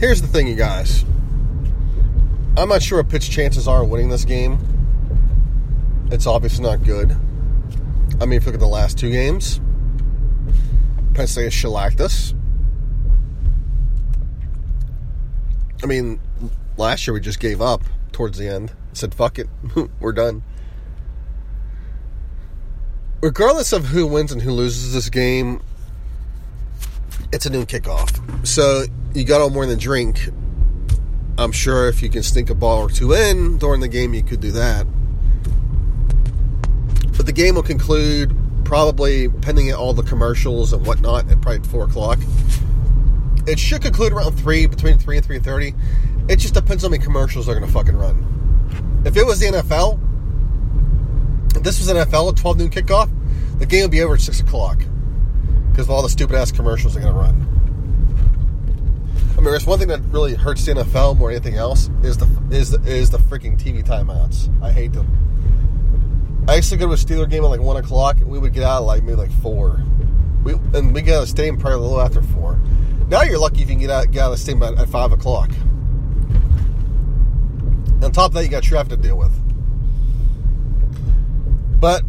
Here's 0.00 0.22
the 0.22 0.28
thing, 0.28 0.48
you 0.48 0.54
guys. 0.54 1.04
I'm 2.56 2.70
not 2.70 2.82
sure 2.82 3.02
what 3.02 3.10
Pitt's 3.10 3.28
chances 3.28 3.68
are 3.68 3.84
winning 3.84 4.08
this 4.08 4.24
game. 4.24 4.58
It's 6.10 6.26
obviously 6.26 6.64
not 6.64 6.82
good. 6.84 7.14
I 8.18 8.24
mean, 8.24 8.38
if 8.38 8.44
you 8.44 8.46
look 8.46 8.54
at 8.54 8.60
the 8.60 8.66
last 8.66 8.98
two 8.98 9.10
games, 9.10 9.60
Penn 11.12 11.26
State 11.26 11.52
shellacked 11.52 12.00
us. 12.00 12.32
I 15.82 15.86
mean, 15.86 16.18
last 16.78 17.06
year 17.06 17.12
we 17.12 17.20
just 17.20 17.38
gave 17.38 17.60
up 17.60 17.82
towards 18.12 18.38
the 18.38 18.48
end. 18.48 18.72
Said, 18.94 19.14
fuck 19.14 19.38
it, 19.38 19.48
we're 20.00 20.12
done. 20.12 20.42
Regardless 23.20 23.74
of 23.74 23.84
who 23.84 24.06
wins 24.06 24.32
and 24.32 24.40
who 24.40 24.52
loses 24.52 24.94
this 24.94 25.10
game, 25.10 25.60
it's 27.32 27.46
a 27.46 27.50
noon 27.50 27.66
kickoff. 27.66 28.46
So 28.46 28.84
you 29.14 29.24
got 29.24 29.40
all 29.40 29.50
more 29.50 29.66
than 29.66 29.78
drink. 29.78 30.28
I'm 31.38 31.52
sure 31.52 31.88
if 31.88 32.02
you 32.02 32.10
can 32.10 32.22
stink 32.22 32.50
a 32.50 32.54
ball 32.54 32.78
or 32.82 32.90
two 32.90 33.12
in 33.12 33.58
during 33.58 33.80
the 33.80 33.88
game, 33.88 34.14
you 34.14 34.22
could 34.22 34.40
do 34.40 34.50
that. 34.52 34.86
But 37.16 37.26
the 37.26 37.32
game 37.32 37.54
will 37.54 37.62
conclude 37.62 38.36
probably 38.64 39.28
pending 39.28 39.72
all 39.72 39.92
the 39.92 40.02
commercials 40.02 40.72
and 40.72 40.86
whatnot 40.86 41.30
at 41.30 41.40
probably 41.40 41.66
four 41.68 41.84
o'clock. 41.84 42.18
It 43.46 43.58
should 43.58 43.82
conclude 43.82 44.12
around 44.12 44.38
three, 44.38 44.66
between 44.66 44.98
three 44.98 45.16
and 45.16 45.24
three 45.24 45.38
thirty. 45.38 45.74
It 46.28 46.36
just 46.36 46.54
depends 46.54 46.84
on 46.84 46.90
how 46.90 46.92
many 46.92 47.04
commercials 47.04 47.46
they're 47.46 47.54
going 47.54 47.66
to 47.66 47.72
fucking 47.72 47.96
run. 47.96 49.02
If 49.04 49.16
it 49.16 49.24
was 49.24 49.40
the 49.40 49.46
NFL, 49.46 49.98
if 51.56 51.62
this 51.62 51.78
was 51.78 51.88
an 51.88 51.96
NFL, 51.96 52.32
at 52.32 52.36
twelve 52.36 52.58
noon 52.58 52.70
kickoff, 52.70 53.10
the 53.58 53.66
game 53.66 53.82
would 53.82 53.90
be 53.90 54.02
over 54.02 54.14
at 54.14 54.20
six 54.20 54.40
o'clock 54.40 54.82
because 55.70 55.86
of 55.86 55.90
all 55.90 56.02
the 56.02 56.08
stupid 56.08 56.36
ass 56.36 56.52
commercials 56.52 56.94
they're 56.94 57.02
going 57.02 57.14
to 57.14 57.20
run. 57.20 57.60
I 59.32 59.42
mean, 59.42 59.52
there's 59.52 59.66
one 59.66 59.78
thing 59.78 59.88
that 59.88 60.00
really 60.10 60.34
hurts 60.34 60.66
the 60.66 60.72
NFL 60.72 61.16
more 61.16 61.32
than 61.32 61.42
anything 61.42 61.58
else 61.58 61.88
is 62.02 62.18
the 62.18 62.28
is 62.50 62.72
the, 62.72 62.82
is 62.82 63.08
the 63.08 63.16
freaking 63.16 63.58
TV 63.58 63.82
timeouts. 63.82 64.50
I 64.62 64.70
hate 64.70 64.92
them. 64.92 66.44
I 66.46 66.56
used 66.56 66.68
to 66.70 66.76
go 66.76 66.86
to 66.86 66.92
a 66.92 66.96
Steeler 66.96 67.30
game 67.30 67.44
at 67.44 67.48
like 67.48 67.60
one 67.60 67.78
o'clock, 67.78 68.18
and 68.18 68.28
we 68.28 68.38
would 68.38 68.52
get 68.52 68.64
out 68.64 68.82
at 68.82 68.84
like 68.84 69.02
maybe 69.02 69.16
like 69.16 69.32
four. 69.40 69.82
We 70.44 70.52
and 70.74 70.92
we 70.92 71.00
get 71.00 71.14
out 71.14 71.22
of 71.22 71.22
the 71.22 71.26
stadium 71.28 71.56
probably 71.56 71.78
a 71.78 71.80
little 71.80 72.00
after 72.00 72.20
four. 72.20 72.58
Now 73.08 73.22
you're 73.22 73.38
lucky 73.38 73.62
if 73.62 73.70
you 73.70 73.76
can 73.76 73.78
get 73.78 73.90
out 73.90 74.10
get 74.10 74.24
out 74.24 74.32
of 74.32 74.38
the 74.38 74.42
stadium 74.42 74.62
at, 74.62 74.78
at 74.78 74.88
five 74.88 75.12
o'clock. 75.12 75.50
On 78.02 78.12
top 78.12 78.30
of 78.30 78.32
that, 78.34 78.42
you 78.42 78.50
got 78.50 78.62
traffic 78.62 78.90
to 78.90 78.96
deal 78.96 79.16
with. 79.16 79.32
But 81.80 82.02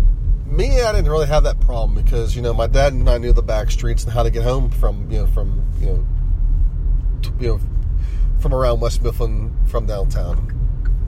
me, 0.62 0.82
I 0.82 0.92
didn't 0.92 1.10
really 1.10 1.28
have 1.28 1.44
that 1.44 1.60
problem 1.60 2.02
because 2.02 2.36
you 2.36 2.42
know 2.42 2.54
my 2.54 2.68
dad 2.68 2.94
and 2.94 3.10
I 3.10 3.18
knew 3.18 3.34
the 3.34 3.42
back 3.42 3.72
streets 3.72 4.04
and 4.04 4.14
how 4.14 4.24
to 4.24 4.30
get 4.30 4.44
home 4.44 4.70
from 4.70 5.10
you 5.12 5.20
know 5.20 5.28
from 5.28 5.66
you 5.80 5.88
know 5.88 6.06
you 7.40 7.48
know 7.48 7.60
from 8.40 8.54
around 8.54 8.80
West 8.80 9.02
Mifflin 9.02 9.56
from 9.68 9.86
downtown. 9.86 10.58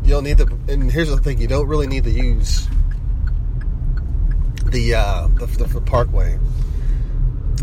You 0.03 0.11
don't 0.11 0.23
need 0.23 0.37
to. 0.39 0.47
And 0.67 0.91
here's 0.91 1.09
the 1.09 1.17
thing: 1.17 1.39
you 1.39 1.47
don't 1.47 1.67
really 1.67 1.87
need 1.87 2.03
to 2.05 2.11
use 2.11 2.67
the, 4.65 4.95
uh, 4.95 5.27
the, 5.39 5.45
the, 5.45 5.65
the 5.65 5.81
parkway. 5.81 6.39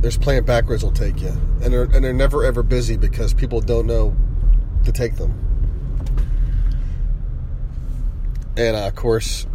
There's 0.01 0.17
playing 0.17 0.45
backwards 0.45 0.83
will 0.83 0.93
take 0.93 1.21
you, 1.21 1.33
and 1.63 1.73
they're 1.73 1.85
and 1.85 2.05
they're 2.05 2.13
never 2.13 2.45
ever 2.45 2.63
busy 2.63 2.97
because 2.97 3.35
people 3.35 3.61
don't 3.61 3.87
know 3.87 4.17
to 4.85 4.93
take 4.93 5.17
them. 5.17 5.35
And 8.57 8.77
uh, 8.77 8.87
of 8.87 8.95
course, 8.95 9.47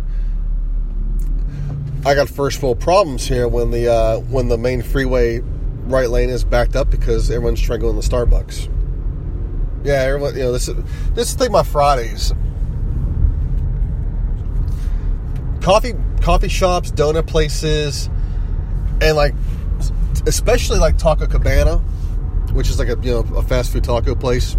I 2.06 2.14
got 2.14 2.30
first 2.30 2.62
world 2.62 2.80
problems 2.80 3.28
here 3.28 3.48
when 3.48 3.72
the 3.72 3.92
uh, 3.92 4.20
when 4.20 4.48
the 4.48 4.60
main 4.60 4.84
freeway 4.84 5.40
right 5.86 6.08
lane 6.08 6.30
is 6.30 6.44
backed 6.44 6.76
up 6.76 6.92
because 6.92 7.32
everyone's 7.32 7.60
trying 7.60 7.80
to 7.80 7.86
go 7.86 7.90
in 7.90 7.96
the 7.96 8.04
Starbucks. 8.04 8.70
Yeah, 9.84 9.94
everyone, 9.94 10.36
you 10.36 10.44
know 10.44 10.52
this 10.52 10.68
is 10.68 10.76
this 11.16 11.30
is 11.30 11.34
thing 11.34 11.48
about 11.48 11.66
Fridays. 11.66 12.32
Coffee 15.62 15.96
coffee 16.22 16.48
shops, 16.48 16.92
donut 16.92 17.26
places, 17.26 18.08
and 19.02 19.18
like 19.18 19.34
especially 20.28 20.78
like 20.78 21.00
Taco 21.00 21.26
Cabana, 21.26 21.78
which 22.54 22.70
is 22.70 22.78
like 22.78 22.88
a 22.88 23.00
you 23.02 23.14
know 23.14 23.36
a 23.36 23.42
fast 23.42 23.72
food 23.72 23.84
taco 23.84 24.14
place. 24.14 24.56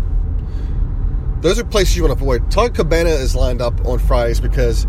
Those 1.43 1.61
are 1.61 1.65
places 1.65 1.97
you 1.97 2.03
want 2.03 2.19
to 2.19 2.25
avoid. 2.25 2.50
Taco 2.50 2.75
Cabana 2.75 3.11
is 3.11 3.37
lined 3.37 3.62
up 3.62 3.87
on 3.87 4.00
Fridays 4.00 4.41
because 4.41 4.85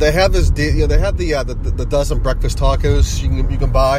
they 0.00 0.10
have 0.12 0.32
this 0.32 0.50
you 0.56 0.80
know 0.80 0.86
they 0.86 0.98
have 0.98 1.18
the 1.18 1.34
uh, 1.34 1.42
the, 1.44 1.54
the, 1.54 1.84
dozen 1.84 2.18
breakfast 2.20 2.58
tacos 2.58 3.22
you 3.22 3.28
can 3.28 3.50
you 3.50 3.58
can 3.58 3.70
buy, 3.70 3.98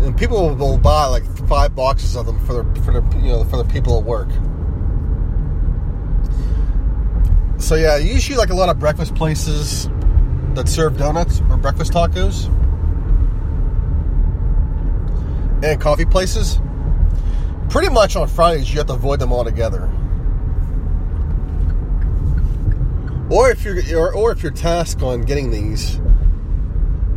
and 0.00 0.16
people 0.18 0.54
will 0.56 0.76
buy 0.76 1.06
like 1.06 1.24
five 1.46 1.74
boxes 1.74 2.16
of 2.16 2.26
them 2.26 2.38
for 2.44 2.52
their 2.52 2.82
for 2.82 2.92
the 2.92 3.16
you 3.18 3.28
know 3.28 3.44
for 3.44 3.56
the 3.56 3.64
people 3.64 3.96
at 3.96 4.04
work. 4.04 4.28
So 7.58 7.76
yeah, 7.76 7.96
usually 7.96 8.38
like 8.38 8.50
a 8.50 8.54
lot 8.54 8.68
of 8.68 8.80
breakfast 8.80 9.14
places 9.14 9.88
that 10.54 10.68
serve 10.68 10.98
donuts 10.98 11.40
or 11.48 11.56
breakfast 11.56 11.92
tacos 11.92 12.46
and 15.62 15.80
coffee 15.80 16.06
places, 16.06 16.58
pretty 17.68 17.88
much 17.88 18.16
on 18.16 18.26
Fridays 18.26 18.68
you 18.70 18.78
have 18.78 18.88
to 18.88 18.94
avoid 18.94 19.20
them 19.20 19.32
altogether. 19.32 19.88
Or 23.30 23.50
if 23.50 23.64
you're 23.64 23.78
or, 23.98 24.14
or 24.14 24.32
if 24.32 24.42
you're 24.42 24.52
tasked 24.52 25.02
on 25.02 25.22
getting 25.22 25.50
these, 25.50 26.00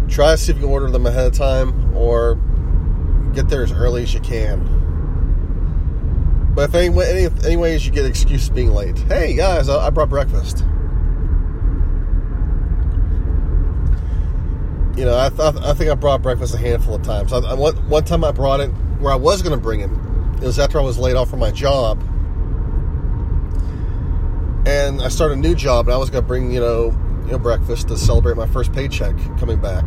try 0.08 0.32
to 0.32 0.38
see 0.38 0.52
if 0.52 0.58
you 0.58 0.64
can 0.64 0.72
order 0.72 0.90
them 0.90 1.06
ahead 1.06 1.28
of 1.28 1.34
time 1.34 1.96
or 1.96 2.36
get 3.34 3.50
there 3.50 3.64
as 3.64 3.72
early 3.72 4.04
as 4.04 4.14
you 4.14 4.20
can. 4.20 4.70
But 6.56 6.70
if 6.70 6.76
any, 6.76 6.88
any, 7.04 7.36
any 7.46 7.58
ways 7.58 7.86
you 7.86 7.92
get 7.92 8.06
excuse 8.06 8.48
being 8.48 8.72
late, 8.72 8.98
hey 9.00 9.36
guys, 9.36 9.70
I 9.70 9.90
brought 9.90 10.10
breakfast. 10.10 10.64
you 14.96 15.06
know, 15.06 15.18
I, 15.18 15.30
th- 15.30 15.64
I 15.64 15.74
think 15.74 15.90
I 15.90 15.96
brought 15.96 16.22
breakfast 16.22 16.54
a 16.54 16.58
handful 16.58 16.96
of 16.96 17.02
times. 17.02 17.34
I, 17.34 17.40
I, 17.40 17.54
one, 17.54 17.76
one 17.90 18.04
time 18.04 18.24
I 18.24 18.32
brought 18.32 18.60
it 18.60 18.70
where 19.00 19.12
I 19.12 19.16
was 19.16 19.42
going 19.42 19.58
to 19.58 19.62
bring 19.62 19.80
it. 19.80 19.90
It 20.42 20.46
was 20.46 20.60
after 20.60 20.80
I 20.80 20.84
was 20.84 20.98
laid 20.98 21.16
off 21.16 21.30
from 21.30 21.40
my 21.40 21.52
job. 21.52 22.02
And 24.66 25.02
I 25.02 25.10
started 25.10 25.38
a 25.38 25.42
new 25.42 25.56
job, 25.56 25.88
and 25.88 25.94
I 25.94 25.98
was 25.98 26.10
going 26.10 26.24
to 26.24 26.28
bring, 26.28 26.52
you 26.52 26.60
know, 26.60 26.98
you 27.26 27.32
know, 27.32 27.40
breakfast 27.40 27.90
to 27.90 27.98
celebrate 27.98 28.38
my 28.38 28.48
first 28.48 28.72
paycheck 28.74 29.16
coming 29.38 29.60
back. 29.60 29.86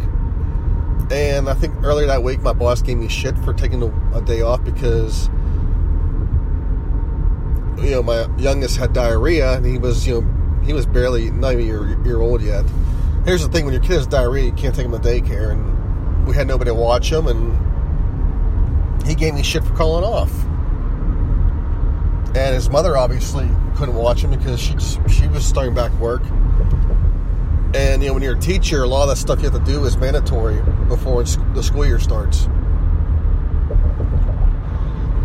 And 1.10 1.48
I 1.48 1.54
think 1.54 1.74
earlier 1.82 2.06
that 2.08 2.22
week, 2.22 2.40
my 2.40 2.52
boss 2.52 2.82
gave 2.82 2.98
me 2.98 3.08
shit 3.08 3.38
for 3.38 3.52
taking 3.54 3.82
a, 3.82 4.16
a 4.16 4.22
day 4.22 4.42
off 4.42 4.64
because, 4.64 5.28
you 7.78 7.90
know, 7.92 8.02
my 8.02 8.26
youngest 8.36 8.76
had 8.76 8.92
diarrhea, 8.92 9.54
and 9.54 9.64
he 9.64 9.78
was, 9.78 10.06
you 10.06 10.20
know, 10.20 10.62
he 10.64 10.72
was 10.72 10.84
barely 10.84 11.30
not 11.30 11.52
even 11.52 11.64
a 11.64 11.66
year, 11.66 12.04
year 12.04 12.20
old 12.20 12.42
yet 12.42 12.64
here's 13.26 13.42
the 13.42 13.48
thing: 13.48 13.64
when 13.64 13.74
your 13.74 13.82
kid 13.82 13.92
has 13.92 14.06
diarrhea, 14.06 14.44
you 14.44 14.52
can't 14.52 14.74
take 14.74 14.86
him 14.86 14.92
to 14.92 14.98
daycare, 14.98 15.50
and 15.50 16.26
we 16.26 16.34
had 16.34 16.46
nobody 16.46 16.70
to 16.70 16.74
watch 16.74 17.12
him, 17.12 17.26
and 17.26 19.06
he 19.06 19.14
gave 19.14 19.34
me 19.34 19.42
shit 19.42 19.62
for 19.62 19.74
calling 19.74 20.04
off. 20.04 20.32
And 22.36 22.54
his 22.54 22.68
mother 22.68 22.98
obviously 22.98 23.48
couldn't 23.76 23.94
watch 23.94 24.20
him 24.20 24.30
because 24.30 24.60
she 24.60 24.74
just, 24.74 25.00
she 25.08 25.26
was 25.28 25.42
starting 25.42 25.74
back 25.74 25.90
work. 25.92 26.22
And 27.74 28.02
you 28.02 28.08
know, 28.08 28.14
when 28.14 28.22
you're 28.22 28.36
a 28.36 28.38
teacher, 28.38 28.82
a 28.82 28.86
lot 28.86 29.04
of 29.04 29.08
that 29.08 29.16
stuff 29.16 29.38
you 29.38 29.48
have 29.48 29.58
to 29.58 29.72
do 29.72 29.86
is 29.86 29.96
mandatory 29.96 30.60
before 30.86 31.24
the 31.24 31.62
school 31.62 31.86
year 31.86 31.98
starts. 31.98 32.46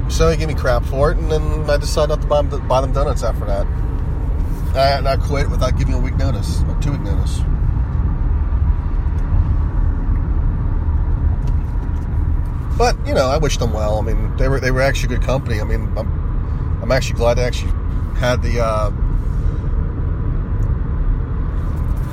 So 0.08 0.30
he 0.30 0.38
gave 0.38 0.48
me 0.48 0.54
crap 0.54 0.86
for 0.86 1.12
it, 1.12 1.18
and 1.18 1.30
then 1.30 1.70
I 1.70 1.76
decided 1.76 2.10
not 2.10 2.22
to 2.22 2.28
buy 2.28 2.42
them, 2.44 2.68
buy 2.68 2.80
them 2.80 2.94
donuts 2.94 3.24
after 3.24 3.46
that. 3.46 3.68
And 4.76 5.06
I 5.06 5.18
quit 5.18 5.50
without 5.50 5.78
giving 5.78 5.94
a 5.94 6.00
week 6.00 6.16
notice, 6.16 6.62
a 6.62 6.78
two 6.82 6.94
week 6.94 7.02
notice. 7.02 7.40
But 12.78 12.96
you 13.06 13.14
know, 13.14 13.28
I 13.28 13.38
wish 13.38 13.58
them 13.58 13.74
well. 13.74 14.00
I 14.00 14.02
mean, 14.02 14.36
they 14.38 14.48
were 14.48 14.62
they 14.62 14.72
were 14.72 14.82
actually 14.82 15.16
good 15.16 15.26
company. 15.26 15.60
I 15.60 15.66
mean, 15.66 15.94
I'm 16.82 16.92
actually 16.92 17.18
glad 17.18 17.36
they 17.36 17.44
actually 17.44 17.72
had 18.18 18.42
the 18.42 18.60
uh, 18.60 18.90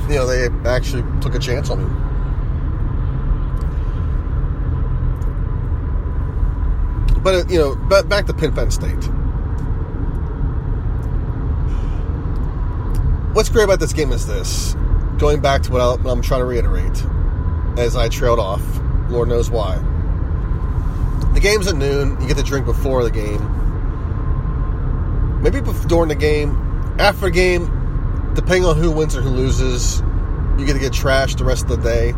you 0.09 0.15
know 0.15 0.27
they 0.27 0.49
actually 0.69 1.03
took 1.21 1.35
a 1.35 1.39
chance 1.39 1.71
on 1.71 1.85
me. 1.85 1.91
But 7.23 7.35
uh, 7.35 7.45
you 7.49 7.59
know, 7.59 7.75
back 8.03 8.27
to 8.27 8.35
Penn 8.35 8.71
State. 8.71 9.05
What's 13.35 13.49
great 13.49 13.65
about 13.65 13.81
this 13.81 13.93
game 13.93 14.13
is 14.13 14.27
this. 14.27 14.75
Going 15.19 15.41
back 15.41 15.63
to 15.65 15.73
what, 15.73 15.81
I'm 16.07 16.23
trying 16.23 16.41
to 16.41 16.47
reiterate, 16.47 17.05
as 17.77 17.97
I 17.97 18.09
trailed 18.09 18.39
off, 18.39 18.63
Lord 19.11 19.29
knows 19.29 19.51
why 19.51 19.83
the 21.39 21.41
game's 21.41 21.69
at 21.69 21.77
noon. 21.77 22.21
You 22.21 22.27
get 22.27 22.37
the 22.37 22.43
drink 22.43 22.67
before 22.67 23.05
the 23.05 23.13
game. 23.13 23.58
Maybe 25.41 25.61
during 25.87 26.09
the 26.09 26.17
game, 26.17 26.97
after 26.99 27.31
game, 27.31 27.67
depending 28.35 28.65
on 28.65 28.77
who 28.77 28.91
wins 28.91 29.17
or 29.17 29.21
who 29.21 29.31
loses, 29.31 30.01
you 30.59 30.67
get 30.67 30.73
to 30.73 30.79
get 30.79 30.93
trashed 30.93 31.39
the 31.39 31.45
rest 31.45 31.71
of 31.71 31.71
the 31.71 31.77
day, 31.77 32.11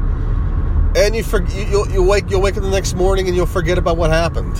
and 0.97 1.15
you 1.15 1.23
for, 1.23 1.43
you'll, 1.43 1.89
you'll 1.91 2.07
wake 2.07 2.31
you'll 2.31 2.41
wake 2.41 2.57
up 2.57 2.63
the 2.63 2.71
next 2.71 2.95
morning 2.95 3.29
and 3.29 3.37
you'll 3.37 3.47
forget 3.47 3.79
about 3.79 3.97
what 3.97 4.11
happened. 4.11 4.57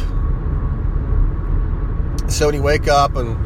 So 2.31 2.47
when 2.47 2.55
you 2.55 2.63
wake 2.63 2.87
up 2.87 3.17
and 3.17 3.37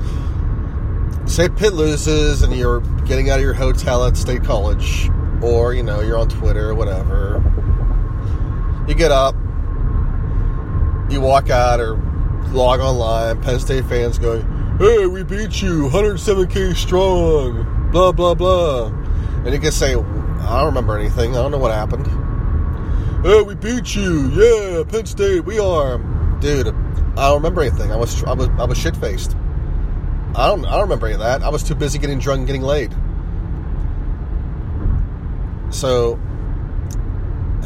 say 1.30 1.48
Pitt 1.48 1.72
loses 1.72 2.42
and 2.42 2.54
you're 2.54 2.80
getting 3.06 3.30
out 3.30 3.38
of 3.38 3.42
your 3.44 3.54
hotel 3.54 4.04
at 4.04 4.16
State 4.16 4.44
College, 4.44 5.08
or 5.42 5.72
you 5.72 5.82
know 5.82 6.00
you're 6.00 6.18
on 6.18 6.28
Twitter 6.28 6.70
or 6.70 6.74
whatever, 6.74 7.42
you 8.86 8.94
get 8.94 9.12
up, 9.12 9.34
you 11.08 11.20
walk 11.20 11.48
out 11.50 11.80
or 11.80 11.96
log 12.52 12.80
online. 12.80 13.40
Penn 13.40 13.58
State 13.60 13.86
fans 13.86 14.18
going, 14.18 14.42
"Hey, 14.78 15.06
we 15.06 15.22
beat 15.22 15.62
you, 15.62 15.88
107k 15.88 16.74
strong," 16.74 17.88
blah 17.92 18.12
blah 18.12 18.34
blah, 18.34 18.86
and 19.44 19.52
you 19.52 19.60
can 19.60 19.72
say, 19.72 19.94
"I 19.94 20.58
don't 20.58 20.66
remember 20.66 20.98
anything. 20.98 21.36
I 21.36 21.42
don't 21.42 21.50
know 21.50 21.58
what 21.58 21.72
happened." 21.72 22.06
Hey, 23.24 23.40
we 23.40 23.54
beat 23.54 23.94
you, 23.94 24.28
yeah, 24.34 24.82
Penn 24.84 25.06
State, 25.06 25.46
we 25.46 25.58
are, 25.58 25.98
dude. 26.40 26.74
I 27.16 27.28
don't 27.28 27.36
remember 27.36 27.62
anything. 27.62 27.92
I 27.92 27.96
was 27.96 28.22
I 28.24 28.34
was 28.34 28.48
I 28.58 28.64
was 28.64 28.76
shit 28.76 28.96
faced. 28.96 29.36
I 30.34 30.48
don't 30.48 30.66
I 30.66 30.72
don't 30.72 30.82
remember 30.82 31.06
any 31.06 31.14
of 31.14 31.20
that. 31.20 31.42
I 31.42 31.48
was 31.48 31.62
too 31.62 31.74
busy 31.74 31.98
getting 31.98 32.18
drunk 32.18 32.38
and 32.38 32.46
getting 32.46 32.62
laid. 32.62 32.92
So 35.70 36.18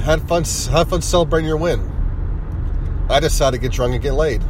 had 0.04 0.20
fun 0.28 0.44
have 0.70 0.90
fun 0.90 1.02
celebrating 1.02 1.48
your 1.48 1.56
win. 1.56 1.90
I 3.08 3.20
decided 3.20 3.56
to 3.56 3.62
get 3.62 3.72
drunk 3.72 3.94
and 3.94 4.02
get 4.02 4.12
laid. 4.12 4.44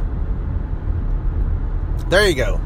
There 2.09 2.27
you 2.27 2.33
go. 2.33 2.59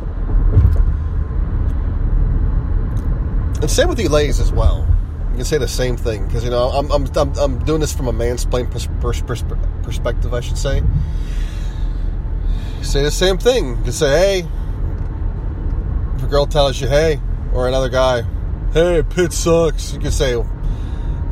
And 3.62 3.70
same 3.70 3.90
with 3.90 4.00
ladies 4.00 4.40
as 4.40 4.54
well. 4.54 4.88
You 5.32 5.38
can 5.38 5.46
say 5.46 5.58
the 5.58 5.68
same 5.68 5.98
thing 5.98 6.26
because 6.26 6.46
you 6.46 6.50
know 6.50 6.70
I'm, 6.70 6.90
I'm, 6.92 7.06
I'm, 7.18 7.38
I'm, 7.38 7.66
doing 7.66 7.82
this 7.82 7.94
from 7.94 8.08
a 8.08 8.14
mansplain 8.14 8.72
pers- 8.72 8.88
pers- 9.02 9.22
pers- 9.22 9.44
perspective, 9.82 10.34
I 10.34 10.40
should 10.40 10.58
say. 10.58 10.82
Say 12.84 13.04
the 13.04 13.12
same 13.12 13.38
thing. 13.38 13.78
You 13.78 13.84
can 13.84 13.92
say, 13.92 14.10
"Hey," 14.10 14.48
if 16.16 16.24
a 16.24 16.28
girl 16.28 16.46
tells 16.46 16.80
you, 16.80 16.88
"Hey," 16.88 17.20
or 17.54 17.68
another 17.68 17.90
guy, 17.90 18.24
"Hey, 18.72 19.04
Pitt 19.04 19.34
sucks," 19.34 19.92
you 19.92 20.00
can 20.00 20.12
say, 20.12 20.36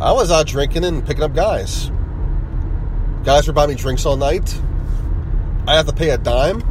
"I 0.02 0.12
was 0.12 0.32
out 0.32 0.48
drinking 0.48 0.84
and 0.84 1.06
picking 1.06 1.24
up 1.24 1.34
guys." 1.34 1.90
Guys 3.24 3.48
were 3.48 3.54
buying 3.54 3.70
me 3.70 3.76
drinks 3.76 4.06
all 4.06 4.18
night. 4.18 4.60
I 5.66 5.76
have 5.76 5.86
to 5.86 5.94
pay 5.94 6.10
a 6.10 6.18
dime 6.18 6.64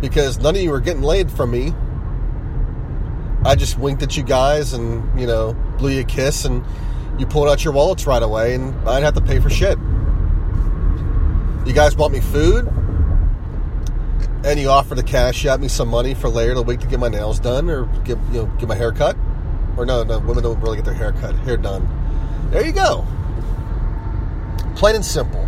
because 0.00 0.38
none 0.38 0.56
of 0.56 0.62
you 0.62 0.70
were 0.70 0.80
getting 0.80 1.02
laid 1.02 1.30
from 1.30 1.50
me. 1.50 1.74
I 3.44 3.54
just 3.54 3.78
winked 3.78 4.02
at 4.02 4.16
you 4.16 4.22
guys 4.22 4.72
and, 4.72 5.18
you 5.18 5.26
know, 5.26 5.54
blew 5.78 5.90
you 5.90 6.00
a 6.00 6.04
kiss 6.04 6.44
and 6.44 6.64
you 7.18 7.26
pulled 7.26 7.48
out 7.48 7.64
your 7.64 7.72
wallets 7.72 8.06
right 8.06 8.22
away 8.22 8.54
and 8.54 8.74
I'd 8.88 9.02
have 9.02 9.14
to 9.14 9.20
pay 9.20 9.40
for 9.40 9.50
shit. 9.50 9.78
You 11.66 11.72
guys 11.72 11.94
bought 11.94 12.12
me 12.12 12.20
food 12.20 12.66
and 14.44 14.58
you 14.58 14.68
offered 14.70 14.96
to 14.96 15.04
cash 15.04 15.44
out 15.46 15.60
me 15.60 15.68
some 15.68 15.88
money 15.88 16.14
for 16.14 16.28
later 16.28 16.54
the 16.54 16.62
week 16.62 16.80
to 16.80 16.86
get 16.86 16.98
my 16.98 17.08
nails 17.08 17.38
done 17.38 17.68
or 17.68 17.84
get 18.04 18.18
you 18.32 18.42
know 18.42 18.46
get 18.58 18.68
my 18.68 18.74
hair 18.74 18.92
cut. 18.92 19.16
Or 19.76 19.86
no, 19.86 20.02
no, 20.02 20.18
women 20.18 20.42
don't 20.42 20.60
really 20.60 20.76
get 20.76 20.84
their 20.84 20.94
hair 20.94 21.12
cut, 21.12 21.34
hair 21.36 21.56
done. 21.56 21.88
There 22.50 22.64
you 22.64 22.72
go. 22.72 23.06
Plain 24.76 24.96
and 24.96 25.04
simple. 25.04 25.46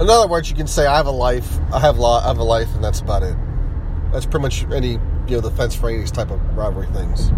In 0.00 0.08
other 0.08 0.26
words, 0.26 0.48
you 0.48 0.56
can 0.56 0.66
say, 0.66 0.86
"I 0.86 0.96
have 0.96 1.06
a 1.06 1.10
life. 1.10 1.58
I 1.72 1.78
have, 1.78 2.00
I 2.00 2.26
have 2.26 2.38
a 2.38 2.42
life, 2.42 2.74
and 2.74 2.82
that's 2.82 3.00
about 3.00 3.22
it." 3.22 3.36
That's 4.12 4.24
pretty 4.24 4.42
much 4.42 4.64
any 4.72 4.92
you 4.92 5.36
know 5.36 5.40
the 5.40 5.50
fence 5.50 5.74
for 5.74 5.92
these 5.92 6.10
type 6.10 6.30
of 6.30 6.40
robbery 6.56 6.86
things. 6.88 7.30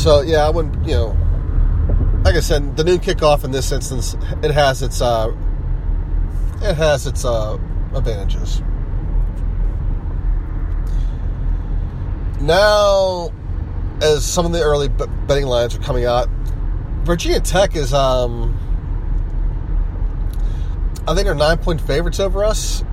So 0.00 0.22
yeah, 0.22 0.46
I 0.46 0.50
wouldn't 0.50 0.86
you 0.86 0.94
know. 0.94 1.16
Like 2.24 2.36
I 2.36 2.40
said, 2.40 2.76
the 2.76 2.84
noon 2.84 3.00
kickoff 3.00 3.42
in 3.42 3.50
this 3.50 3.72
instance, 3.72 4.14
it 4.44 4.52
has 4.52 4.80
its 4.80 5.02
uh, 5.02 5.34
it 6.62 6.74
has 6.74 7.08
its 7.08 7.24
uh, 7.24 7.58
advantages. 7.92 8.62
Now, 12.40 13.32
as 14.00 14.24
some 14.24 14.46
of 14.46 14.52
the 14.52 14.62
early 14.62 14.88
betting 14.88 15.46
lines 15.46 15.74
are 15.74 15.80
coming 15.80 16.04
out, 16.04 16.28
Virginia 17.02 17.40
Tech 17.40 17.74
is 17.74 17.92
um, 17.92 18.56
I 21.06 21.14
think 21.14 21.24
they're 21.24 21.34
nine 21.34 21.58
point 21.58 21.80
favorites 21.80 22.20
over 22.20 22.44
us. 22.44 22.84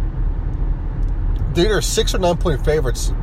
Dude, 1.54 1.69
they're 1.69 1.82
six 1.82 2.15
or 2.15 2.19
nine 2.19 2.38
point 2.38 2.65
favorites 2.65 3.13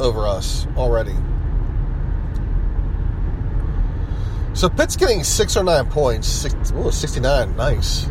over 0.00 0.26
us 0.26 0.66
already. 0.76 1.14
So 4.54 4.68
Pitt's 4.68 4.96
getting 4.96 5.22
six 5.24 5.56
or 5.56 5.64
nine 5.64 5.86
points. 5.90 6.28
Six, 6.28 6.72
ooh, 6.72 6.90
69, 6.90 7.56
nice. 7.56 8.06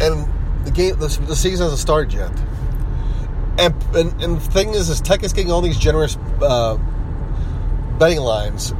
And 0.00 0.26
the 0.64 0.70
game, 0.72 0.98
the, 0.98 1.08
the 1.26 1.36
season 1.36 1.64
hasn't 1.64 1.80
started 1.80 2.12
yet. 2.12 2.30
And, 3.58 3.74
and, 3.94 4.22
and 4.22 4.36
the 4.36 4.50
thing 4.50 4.70
is, 4.70 4.88
is 4.88 5.00
Tech 5.00 5.22
is 5.22 5.32
getting 5.32 5.52
all 5.52 5.60
these 5.60 5.76
generous 5.76 6.16
uh, 6.40 6.76
betting 7.98 8.20
lines 8.20 8.72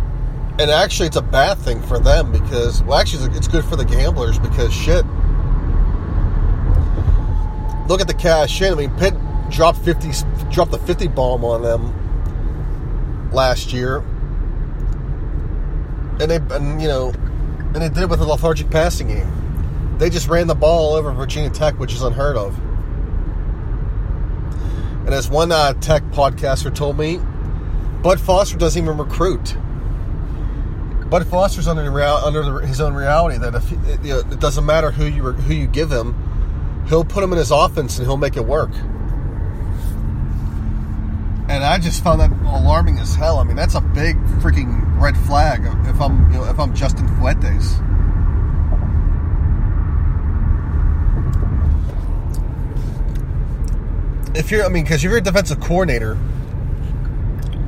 and 0.59 0.71
actually 0.71 1.07
it's 1.07 1.17
a 1.17 1.23
bad 1.23 1.59
thing 1.59 1.81
for 1.83 1.99
them 1.99 2.31
because 2.31 2.83
well 2.83 2.99
actually 2.99 3.35
it's 3.37 3.49
good 3.49 3.65
for 3.65 3.77
the 3.77 3.85
gamblers 3.85 4.39
because 4.39 4.73
shit. 4.73 5.05
Look 7.89 8.01
at 8.01 8.07
the 8.07 8.15
cash 8.15 8.61
in. 8.61 8.73
I 8.73 8.77
mean 8.77 8.97
pitt 8.97 9.15
dropped 9.51 9.79
50 9.79 10.11
dropped 10.51 10.71
the 10.71 10.79
50 10.79 11.09
bomb 11.09 11.45
on 11.45 11.63
them 11.63 13.31
last 13.33 13.73
year. 13.73 13.99
And 16.21 16.31
they 16.31 16.37
and 16.37 16.83
you 16.83 16.89
know 16.89 17.13
and 17.75 17.77
they 17.77 17.89
did 17.89 18.03
it 18.05 18.11
with 18.11 18.21
a 18.21 18.25
lethargic 18.25 18.71
passing 18.71 19.09
game. 19.09 19.97
They 19.99 20.11
just 20.11 20.29
ran 20.29 20.49
the 20.49 20.55
ball 20.55 20.95
over 20.95 21.13
virginia 21.13 21.49
tech 21.49 21.79
which 21.79 21.95
is 21.95 22.03
unheard 22.03 22.37
of. 22.37 22.59
And 25.07 25.15
as 25.15 25.31
one 25.31 25.51
uh, 25.51 25.73
tech 25.75 26.03
podcaster 26.11 26.73
told 26.73 26.99
me 26.99 27.19
bud 28.03 28.21
foster 28.21 28.59
doesn't 28.59 28.83
even 28.83 28.99
recruit 28.99 29.57
Bud 31.13 31.27
Foster's 31.27 31.69
under 31.69 31.85
the, 31.85 32.25
under 32.25 32.43
the, 32.43 32.67
his 32.67 32.81
own 32.81 32.95
reality 32.95 33.37
that 33.37 33.55
if 33.55 33.71
you 33.71 33.77
know, 34.15 34.21
it 34.21 34.41
doesn't 34.41 34.65
matter 34.65 34.91
who 34.91 35.05
you 35.05 35.23
who 35.33 35.53
you 35.53 35.67
give 35.67 35.93
him, 35.93 36.17
he'll 36.89 37.05
put 37.05 37.23
him 37.23 37.33
in 37.33 37.39
his 37.39 37.51
offense 37.51 37.99
and 37.99 38.07
he'll 38.07 38.17
make 38.17 38.39
it 38.39 38.47
work. 38.47 38.71
And 41.51 41.63
I 41.63 41.79
just 41.79 42.03
found 42.03 42.23
that 42.23 42.31
alarming 42.47 42.99
as 42.99 43.15
hell. 43.15 43.41
I 43.41 43.45
mean, 43.45 43.57
that's 43.57 43.75
a 43.75 43.83
big 43.83 44.17
freaking 44.41 44.99
red 44.99 45.15
flag 45.15 45.61
if 45.87 46.01
I'm 46.01 46.33
you 46.33 46.39
know 46.39 46.45
if 46.45 46.59
I'm 46.59 46.75
Justin 46.75 47.07
Fuentes. 47.19 47.75
If 54.35 54.51
you're, 54.51 54.65
I 54.65 54.71
mean, 54.71 54.85
because 54.85 55.05
you're 55.05 55.19
a 55.19 55.21
defensive 55.21 55.61
coordinator, 55.61 56.17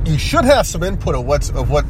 you 0.03 0.17
should 0.17 0.45
have 0.45 0.65
some 0.65 0.81
input 0.81 1.13
of 1.13 1.27
what's 1.27 1.51
of 1.51 1.69
what 1.69 1.85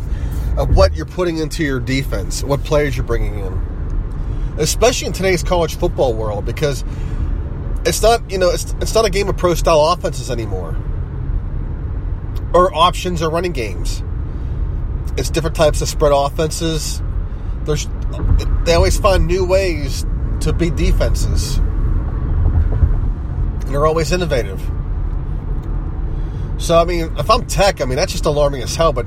of 0.58 0.76
what 0.76 0.96
you're 0.96 1.06
putting 1.06 1.38
into 1.38 1.64
your 1.64 1.80
defense, 1.80 2.44
what 2.44 2.64
players 2.64 2.96
you're 2.96 3.06
bringing 3.06 3.40
in, 3.40 4.56
especially 4.58 5.08
in 5.08 5.14
today's 5.14 5.44
college 5.44 5.76
football 5.76 6.14
world, 6.14 6.46
because 6.46 6.84
it's 7.86 8.02
not 8.02 8.30
you 8.32 8.38
know 8.38 8.50
it's 8.50 8.74
it's 8.82 8.96
not 8.96 9.06
a 9.06 9.10
game 9.10 9.30
of 9.30 9.38
pro 9.38 9.54
style 9.54 9.82
offenses 9.82 10.32
anymore, 10.32 10.76
or 12.54 12.74
options 12.74 13.22
or 13.22 13.30
running 13.30 13.52
games. 13.52 14.04
It's 15.18 15.30
different 15.30 15.56
types 15.56 15.82
of 15.82 15.88
spread 15.88 16.12
offenses. 16.14 17.02
There's 17.64 17.88
they 18.64 18.74
always 18.74 18.98
find 18.98 19.28
new 19.28 19.46
ways 19.46 20.06
to 20.42 20.54
beat 20.54 20.76
defenses. 20.76 21.60
They're 23.66 23.86
always 23.86 24.12
innovative. 24.12 24.62
So 26.58 26.80
I 26.80 26.86
mean, 26.86 27.14
if 27.18 27.30
I'm 27.30 27.46
Tech, 27.46 27.82
I 27.82 27.86
mean 27.86 27.98
that's 27.98 28.12
just 28.12 28.26
alarming 28.26 28.62
as 28.62 28.76
hell. 28.76 28.94
But 28.94 29.06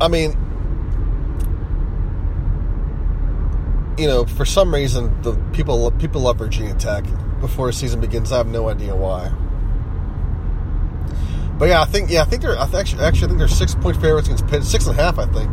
I 0.00 0.08
mean, 0.08 0.32
you 3.98 4.06
know, 4.06 4.26
for 4.26 4.44
some 4.44 4.74
reason, 4.74 5.22
the 5.22 5.34
people 5.52 5.90
people 5.92 6.20
love 6.22 6.38
Virginia 6.38 6.74
Tech 6.74 7.04
before 7.40 7.68
a 7.68 7.72
season 7.72 8.00
begins. 8.00 8.32
I 8.32 8.38
have 8.38 8.46
no 8.46 8.68
idea 8.68 8.94
why. 8.94 9.32
But 11.58 11.68
yeah, 11.68 11.80
I 11.80 11.86
think 11.86 12.10
yeah, 12.10 12.22
I 12.22 12.24
think 12.24 12.42
they're 12.42 12.58
I 12.58 12.64
actually 12.64 13.02
actually 13.02 13.24
I 13.24 13.28
think 13.28 13.38
they're 13.38 13.48
six 13.48 13.74
point 13.74 13.96
favorites 13.96 14.28
against 14.28 14.46
Pitt, 14.46 14.64
six 14.64 14.86
and 14.86 14.98
a 14.98 15.02
half, 15.02 15.18
I 15.18 15.26
think. 15.26 15.50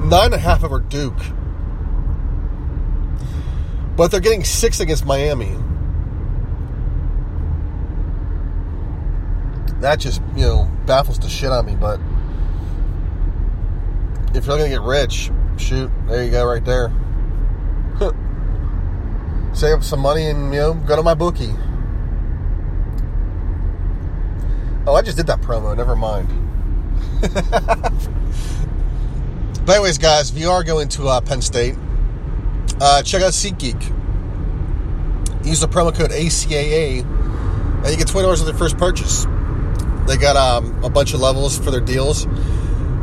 Nine 0.00 0.26
and 0.26 0.34
a 0.34 0.38
half 0.38 0.64
over 0.64 0.78
Duke. 0.78 1.18
But 3.96 4.10
they're 4.10 4.20
getting 4.20 4.44
six 4.44 4.80
against 4.80 5.04
Miami. 5.04 5.56
That 9.80 9.98
just, 9.98 10.22
you 10.36 10.42
know, 10.42 10.70
baffles 10.86 11.18
the 11.18 11.28
shit 11.28 11.50
out 11.50 11.60
of 11.60 11.66
me, 11.66 11.74
but 11.74 12.00
if 14.34 14.46
you're 14.46 14.56
looking 14.56 14.66
to 14.66 14.78
get 14.78 14.82
rich, 14.82 15.30
shoot, 15.56 15.90
there 16.06 16.24
you 16.24 16.30
go, 16.30 16.46
right 16.46 16.64
there. 16.64 16.92
Save 19.52 19.78
up 19.78 19.82
some 19.82 20.00
money 20.00 20.26
and 20.26 20.54
you 20.54 20.60
know 20.60 20.74
go 20.74 20.96
to 20.96 21.02
my 21.02 21.14
bookie. 21.14 21.52
Oh, 24.86 24.94
I 24.94 25.02
just 25.02 25.16
did 25.16 25.26
that 25.26 25.40
promo. 25.40 25.76
Never 25.76 25.96
mind. 25.96 26.28
but 29.66 29.74
anyways, 29.74 29.98
guys, 29.98 30.30
if 30.30 30.38
you 30.38 30.50
are 30.50 30.64
going 30.64 30.88
to 30.90 31.08
uh, 31.08 31.20
Penn 31.20 31.42
State, 31.42 31.74
uh, 32.80 33.02
check 33.02 33.22
out 33.22 33.32
SeatGeek. 33.32 33.96
Use 35.44 35.60
the 35.60 35.68
promo 35.68 35.94
code 35.94 36.10
ACAA, 36.10 37.04
and 37.04 37.90
you 37.90 37.96
get 37.96 38.08
twenty 38.08 38.24
dollars 38.24 38.40
on 38.40 38.46
your 38.46 38.56
first 38.56 38.78
purchase. 38.78 39.26
They 40.06 40.16
got 40.16 40.36
um, 40.36 40.82
a 40.82 40.88
bunch 40.88 41.12
of 41.12 41.20
levels 41.20 41.58
for 41.58 41.70
their 41.70 41.80
deals 41.80 42.26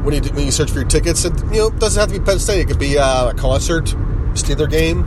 when 0.07 0.15
you 0.15 0.21
do, 0.21 0.33
when 0.33 0.45
you 0.45 0.51
search 0.51 0.71
for 0.71 0.79
your 0.79 0.87
tickets. 0.87 1.25
It 1.25 1.33
you 1.51 1.59
know 1.59 1.69
doesn't 1.69 1.99
have 1.99 2.09
to 2.13 2.17
be 2.17 2.25
Penn 2.25 2.39
State. 2.39 2.61
It 2.61 2.67
could 2.69 2.79
be 2.79 2.97
uh, 2.97 3.31
a 3.31 3.33
concert, 3.33 3.87
Steeler 4.35 4.71
game. 4.71 4.99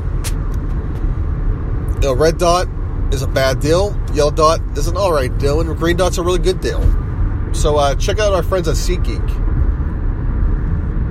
You 1.94 2.08
know, 2.08 2.12
red 2.12 2.36
dot 2.36 2.68
is 3.10 3.22
a 3.22 3.26
bad 3.26 3.60
deal. 3.60 3.98
Yellow 4.12 4.30
dot 4.30 4.60
is 4.76 4.88
an 4.88 4.98
all 4.98 5.10
right 5.10 5.36
deal, 5.38 5.58
and 5.62 5.74
green 5.78 5.96
dot's 5.96 6.18
a 6.18 6.22
really 6.22 6.38
good 6.38 6.60
deal. 6.60 6.82
So 7.54 7.78
uh, 7.78 7.94
check 7.94 8.18
out 8.18 8.34
our 8.34 8.42
friends 8.42 8.68
at 8.68 8.74
SeatGeek, 8.74 9.26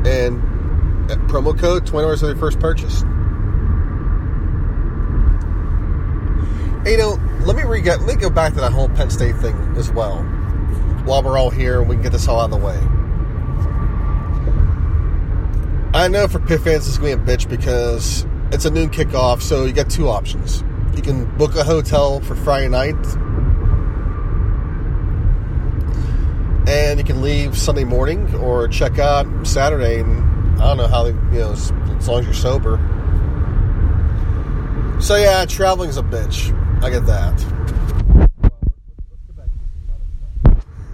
and 0.06 0.40
promo 1.28 1.58
code 1.58 1.88
twenty 1.88 2.06
dollars 2.06 2.22
on 2.22 2.30
your 2.30 2.38
first 2.38 2.60
purchase. 2.60 3.02
you 6.86 6.98
know, 6.98 7.20
let 7.42 7.56
me 7.56 7.64
re- 7.64 7.82
let 7.82 8.02
me 8.02 8.16
go 8.16 8.30
back 8.30 8.54
to 8.54 8.60
that 8.60 8.72
whole 8.72 8.90
Penn 8.90 9.10
State 9.10 9.36
thing 9.38 9.56
as 9.78 9.92
well. 9.92 10.22
While 11.06 11.24
we're 11.24 11.40
all 11.40 11.50
here, 11.50 11.80
and 11.80 11.90
we 11.90 11.96
can 11.96 12.04
get 12.04 12.12
this 12.12 12.28
all 12.28 12.40
out 12.40 12.52
of 12.54 12.60
the 12.60 12.64
way. 12.64 12.99
I 15.92 16.08
know 16.08 16.28
for 16.28 16.40
Pitt 16.40 16.62
fans, 16.62 16.88
it's 16.88 17.00
going 17.00 17.18
to 17.18 17.26
be 17.26 17.34
a 17.34 17.38
bitch 17.38 17.50
because 17.50 18.24
it's 18.52 18.66
a 18.66 18.70
noon 18.70 18.92
kickoff, 18.92 19.42
so 19.42 19.66
you 19.66 19.74
got 19.74 19.90
two 19.90 20.08
options. 20.08 20.64
You 20.96 21.02
can 21.02 21.26
book 21.38 21.56
a 21.56 21.64
hotel 21.64 22.20
for 22.20 22.36
Friday 22.36 22.68
night, 22.68 22.94
and 26.68 27.00
you 27.00 27.04
can 27.04 27.24
leave 27.24 27.58
Sunday 27.58 27.86
morning, 27.86 28.36
or 28.36 28.68
check 28.68 29.00
out 29.00 29.26
Saturday. 29.48 30.02
And 30.02 30.62
I 30.62 30.68
don't 30.68 30.78
know 30.78 30.88
how 30.88 31.04
they, 31.04 31.10
you 31.10 31.42
know, 31.42 31.54
as, 31.54 31.72
as 31.98 32.08
long 32.08 32.20
as 32.20 32.26
you're 32.26 32.34
sober. 32.36 32.78
So 35.02 35.16
yeah, 35.16 35.46
traveling's 35.46 35.98
a 35.98 36.04
bitch. 36.04 36.54
I 36.84 36.92
get 36.92 37.08
that. 37.08 37.44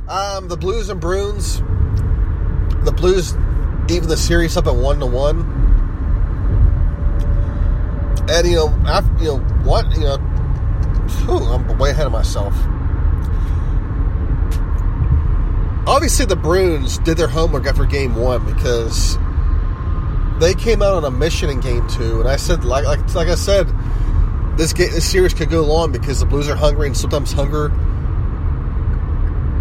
Um, 0.07 0.47
the 0.47 0.55
Blues 0.55 0.87
and 0.89 1.01
Bruins. 1.01 1.59
The 2.85 2.93
Blues 2.95 3.35
even 3.89 4.09
the 4.09 4.17
series 4.17 4.57
up 4.57 4.67
at 4.67 4.75
one 4.75 4.99
to 4.99 5.05
one. 5.05 5.39
And 8.29 8.47
you 8.47 8.55
know, 8.55 8.69
after 8.87 9.23
you 9.23 9.29
know 9.29 9.37
what 9.63 9.89
you 9.95 10.01
know, 10.01 10.17
whew, 10.17 11.37
I'm 11.37 11.77
way 11.77 11.91
ahead 11.91 12.07
of 12.07 12.11
myself. 12.11 12.53
Obviously, 15.87 16.25
the 16.25 16.35
Bruins 16.35 16.97
did 16.99 17.17
their 17.17 17.27
homework 17.27 17.67
after 17.67 17.85
Game 17.85 18.15
One 18.15 18.43
because 18.45 19.17
they 20.39 20.55
came 20.55 20.81
out 20.81 20.95
on 20.95 21.05
a 21.05 21.11
mission 21.11 21.49
in 21.49 21.59
Game 21.59 21.87
Two, 21.87 22.19
and 22.19 22.27
I 22.27 22.37
said, 22.37 22.65
like 22.65 22.85
like, 22.85 23.13
like 23.13 23.27
I 23.27 23.35
said, 23.35 23.67
this 24.57 24.73
game, 24.73 24.91
this 24.91 25.09
series 25.09 25.33
could 25.33 25.49
go 25.49 25.61
long 25.61 25.91
because 25.91 26.19
the 26.19 26.25
Blues 26.25 26.49
are 26.49 26.55
hungry, 26.55 26.87
and 26.87 26.97
sometimes 26.97 27.31
hunger 27.31 27.71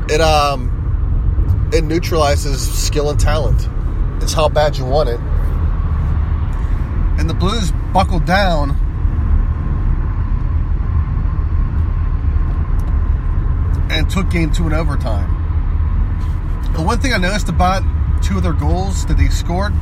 it 0.09 0.21
um 0.21 0.71
it 1.73 1.83
neutralizes 1.83 2.73
skill 2.73 3.11
and 3.11 3.19
talent. 3.19 3.69
It's 4.21 4.33
how 4.33 4.49
bad 4.49 4.77
you 4.77 4.85
want 4.85 5.09
it. 5.09 5.21
And 7.19 7.29
the 7.29 7.35
Blues 7.35 7.73
buckled 7.93 8.25
down. 8.25 8.71
And 13.91 14.11
took 14.11 14.29
game 14.31 14.51
two 14.53 14.67
in 14.67 14.73
overtime. 14.73 15.31
The 16.75 16.83
one 16.83 16.99
thing 17.01 17.13
I 17.13 17.19
noticed 17.19 17.49
about 17.49 17.83
two 18.23 18.39
of 18.39 18.43
their 18.43 18.53
goals 18.53 19.07
that 19.07 19.17
they 19.17 19.29
scored, 19.29 19.73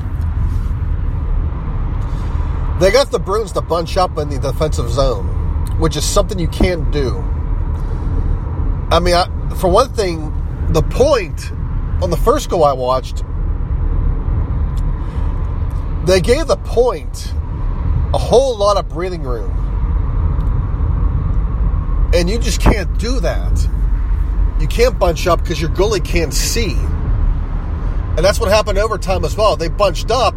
they 2.81 2.91
got 2.91 3.11
the 3.11 3.19
Bruins 3.19 3.53
to 3.53 3.63
bunch 3.63 3.97
up 3.97 4.19
in 4.19 4.29
the 4.29 4.39
defensive 4.39 4.91
zone, 4.91 5.27
which 5.79 5.97
is 5.97 6.05
something 6.05 6.39
you 6.39 6.49
can't 6.49 6.91
do. 6.91 7.19
I 8.91 9.01
mean, 9.01 9.15
I, 9.15 9.27
for 9.59 9.71
one 9.71 9.95
thing, 9.95 10.33
the 10.71 10.83
point 10.83 11.51
on 12.03 12.11
the 12.11 12.17
first 12.17 12.51
goal 12.51 12.65
I 12.65 12.73
watched 12.73 13.23
they 16.05 16.21
gave 16.21 16.47
the 16.47 16.57
point 16.57 17.33
a 18.13 18.19
whole 18.19 18.57
lot 18.57 18.77
of 18.77 18.89
breathing 18.89 19.23
room. 19.23 19.59
And 22.15 22.29
you 22.29 22.39
just 22.39 22.61
can't 22.61 22.99
do 22.99 23.21
that. 23.21 23.69
You 24.61 24.67
can't 24.67 24.99
bunch 24.99 25.27
up 25.27 25.41
because 25.41 25.61
your 25.61 25.71
goalie 25.71 26.05
can't 26.05 26.35
see. 26.35 26.73
And 26.73 28.19
that's 28.19 28.39
what 28.39 28.51
happened 28.51 28.79
overtime 28.79 29.25
as 29.25 29.37
well. 29.37 29.57
They 29.57 29.69
bunched 29.69 30.11
up, 30.11 30.35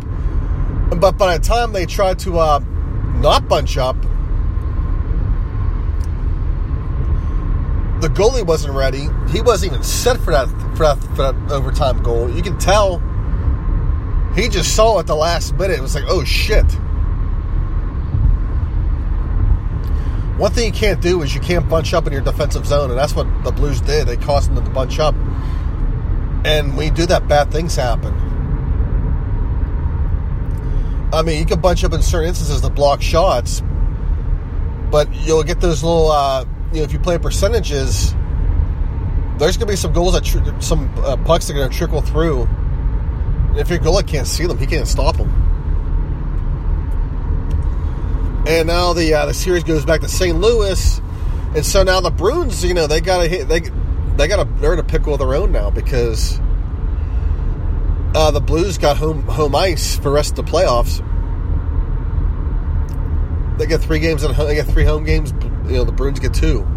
but 0.91 1.17
by 1.17 1.37
the 1.37 1.43
time 1.43 1.73
they 1.73 1.85
tried 1.85 2.19
to 2.19 2.39
uh, 2.39 2.59
not 3.15 3.49
bunch 3.49 3.77
up, 3.77 4.01
the 8.01 8.07
goalie 8.07 8.45
wasn't 8.45 8.73
ready. 8.73 9.07
He 9.29 9.41
wasn't 9.41 9.73
even 9.73 9.83
set 9.83 10.17
for 10.19 10.31
that 10.31 10.47
for 10.77 10.83
that, 10.83 10.99
for 11.15 11.31
that 11.31 11.51
overtime 11.51 12.01
goal. 12.03 12.29
You 12.29 12.41
can 12.41 12.57
tell 12.57 12.99
he 14.35 14.49
just 14.49 14.75
saw 14.75 14.99
at 14.99 15.07
the 15.07 15.15
last 15.15 15.53
minute. 15.55 15.79
It 15.79 15.81
was 15.81 15.95
like, 15.95 16.03
oh 16.07 16.23
shit. 16.23 16.69
One 20.37 20.51
thing 20.51 20.65
you 20.65 20.77
can't 20.77 21.01
do 21.01 21.21
is 21.21 21.33
you 21.33 21.39
can't 21.39 21.67
bunch 21.69 21.93
up 21.93 22.05
in 22.07 22.11
your 22.11 22.21
defensive 22.21 22.65
zone, 22.65 22.89
and 22.89 22.99
that's 22.99 23.15
what 23.15 23.25
the 23.45 23.51
Blues 23.51 23.79
did. 23.79 24.07
They 24.07 24.17
caused 24.17 24.53
them 24.53 24.63
to 24.63 24.69
bunch 24.69 24.99
up. 24.99 25.15
And 26.43 26.75
when 26.75 26.87
you 26.87 26.91
do 26.93 27.05
that, 27.05 27.29
bad 27.29 27.51
things 27.51 27.75
happen. 27.77 28.13
I 31.13 31.21
mean, 31.21 31.39
you 31.39 31.45
can 31.45 31.61
bunch 31.61 31.85
up 31.85 31.93
in 31.93 32.01
certain 32.01 32.27
instances 32.27 32.59
to 32.59 32.69
block 32.69 33.01
shots, 33.01 33.63
but 34.91 35.07
you'll 35.13 35.43
get 35.43 35.61
those 35.61 35.81
little, 35.81 36.11
uh, 36.11 36.43
you 36.73 36.79
know, 36.79 36.83
if 36.83 36.91
you 36.91 36.99
play 36.99 37.17
percentages, 37.17 38.13
there's 39.37 39.55
going 39.55 39.67
to 39.67 39.67
be 39.67 39.77
some 39.77 39.93
goals 39.93 40.13
that, 40.13 40.25
tr- 40.25 40.59
some 40.59 40.93
uh, 40.97 41.15
pucks 41.15 41.47
that 41.47 41.53
are 41.53 41.59
going 41.59 41.71
to 41.71 41.77
trickle 41.77 42.01
through 42.01 42.45
if 43.57 43.69
your 43.69 43.79
goalie 43.79 44.05
can't 44.05 44.27
see 44.27 44.45
them, 44.45 44.57
he 44.57 44.65
can't 44.65 44.87
stop 44.87 45.17
them. 45.17 45.29
And 48.47 48.67
now 48.67 48.93
the 48.93 49.13
uh, 49.13 49.25
the 49.25 49.33
series 49.33 49.63
goes 49.63 49.85
back 49.85 50.01
to 50.01 50.07
St. 50.07 50.39
Louis, 50.39 51.01
and 51.55 51.65
so 51.65 51.83
now 51.83 51.99
the 51.99 52.11
Bruins, 52.11 52.63
you 52.63 52.73
know, 52.73 52.85
they 52.85 53.01
got 53.01 53.23
to 53.23 53.27
hit 53.27 53.47
they 53.47 53.61
they 54.17 54.27
got 54.27 54.43
to 54.43 54.61
they're 54.61 54.73
in 54.73 54.79
a 54.79 54.83
pickle 54.83 55.13
of 55.13 55.19
their 55.19 55.33
own 55.33 55.51
now 55.51 55.71
because 55.71 56.39
uh, 58.13 58.31
the 58.31 58.41
Blues 58.41 58.77
got 58.77 58.97
home 58.97 59.23
home 59.23 59.55
ice 59.55 59.95
for 59.95 60.03
the 60.03 60.11
rest 60.11 60.37
of 60.37 60.45
the 60.45 60.51
playoffs. 60.51 61.01
They 63.57 63.65
get 63.65 63.81
three 63.81 63.99
games 63.99 64.23
and 64.23 64.35
they 64.35 64.55
get 64.55 64.67
three 64.67 64.83
home 64.83 65.05
games. 65.05 65.33
You 65.65 65.77
know, 65.77 65.83
the 65.83 65.91
Bruins 65.91 66.19
get 66.19 66.33
two. 66.33 66.67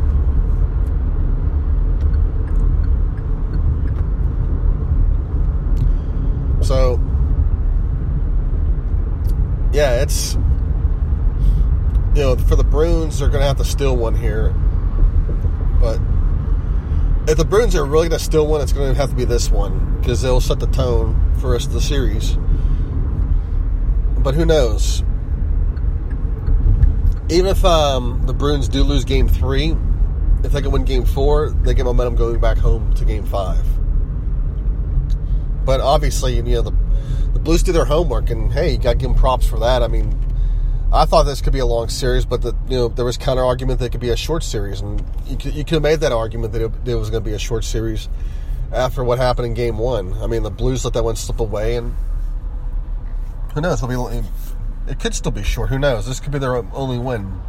So, 6.69 7.01
yeah, 9.73 10.03
it's 10.03 10.35
you 12.15 12.21
know 12.21 12.37
for 12.37 12.57
the 12.57 12.63
Bruins 12.63 13.21
they're 13.21 13.31
going 13.31 13.41
to 13.41 13.47
have 13.47 13.57
to 13.57 13.65
steal 13.65 13.97
one 13.97 14.15
here, 14.15 14.51
but 15.81 15.99
if 17.27 17.39
the 17.39 17.47
Bruins 17.47 17.75
are 17.75 17.87
really 17.87 18.11
going 18.11 18.19
to 18.19 18.25
steal 18.25 18.47
one, 18.47 18.61
it's 18.61 18.75
going 18.75 18.93
to 18.93 19.01
have 19.01 19.09
to 19.09 19.17
be 19.17 19.25
this 19.25 19.51
one 19.51 19.97
because 19.99 20.21
they'll 20.21 20.43
set 20.43 20.61
the 20.61 20.67
tone 20.67 21.33
for 21.41 21.57
us 21.57 21.67
the 21.67 21.81
series. 21.81 22.37
But 24.19 24.35
who 24.35 24.45
knows? 24.45 25.03
Even 27.31 27.47
if 27.47 27.65
um, 27.65 28.27
the 28.27 28.35
Bruins 28.35 28.69
do 28.69 28.83
lose 28.83 29.07
Game 29.07 29.27
Three, 29.27 29.75
if 30.45 30.53
they 30.53 30.61
can 30.61 30.71
win 30.71 30.85
Game 30.85 31.07
Four, 31.07 31.49
they 31.49 31.73
get 31.73 31.87
momentum 31.87 32.15
going 32.15 32.39
back 32.39 32.59
home 32.59 32.93
to 32.93 33.07
Game 33.07 33.25
Five. 33.25 33.65
But 35.69 35.83
obviously, 35.83 36.35
you 36.35 36.43
know, 36.43 36.63
the, 36.63 36.75
the 37.35 37.39
Blues 37.39 37.63
did 37.63 37.75
their 37.75 37.85
homework, 37.85 38.31
and 38.31 38.51
hey, 38.51 38.73
you 38.73 38.79
got 38.79 38.93
to 38.93 38.97
give 38.97 39.11
them 39.11 39.19
props 39.19 39.47
for 39.47 39.59
that. 39.59 39.83
I 39.83 39.87
mean, 39.87 40.19
I 40.91 41.05
thought 41.05 41.25
this 41.25 41.43
could 41.43 41.53
be 41.53 41.59
a 41.59 41.67
long 41.67 41.91
series, 41.91 42.25
but 42.25 42.41
the, 42.41 42.55
you 42.71 42.79
know 42.79 42.89
there 42.89 43.05
was 43.05 43.19
counter 43.19 43.45
argument 43.45 43.79
that 43.81 43.85
it 43.85 43.93
could 43.93 44.01
be 44.01 44.09
a 44.09 44.17
short 44.17 44.43
series, 44.43 44.81
and 44.81 45.05
you 45.27 45.37
could, 45.37 45.53
you 45.53 45.65
could 45.65 45.75
have 45.75 45.83
made 45.83 46.01
that 46.01 46.11
argument 46.11 46.55
that 46.55 46.63
it, 46.63 46.73
it 46.87 46.95
was 46.95 47.11
going 47.11 47.23
to 47.23 47.29
be 47.29 47.35
a 47.35 47.39
short 47.39 47.65
series 47.65 48.09
after 48.73 49.05
what 49.05 49.19
happened 49.19 49.49
in 49.49 49.53
Game 49.53 49.77
One. 49.77 50.15
I 50.23 50.27
mean, 50.27 50.43
the 50.43 50.51
Blues 50.51 50.87
let 50.87 50.95
that 50.95 51.05
one 51.05 51.17
slip 51.17 51.39
away, 51.39 51.77
and 51.77 51.95
who 53.53 53.61
knows? 53.61 53.83
It'll 53.83 54.09
be 54.09 54.27
it 54.91 54.99
could 54.99 55.15
still 55.15 55.33
be 55.33 55.43
short. 55.43 55.69
Who 55.69 55.79
knows? 55.79 56.07
This 56.07 56.19
could 56.19 56.33
be 56.33 56.39
their 56.39 56.57
only 56.57 56.97
win. 56.97 57.43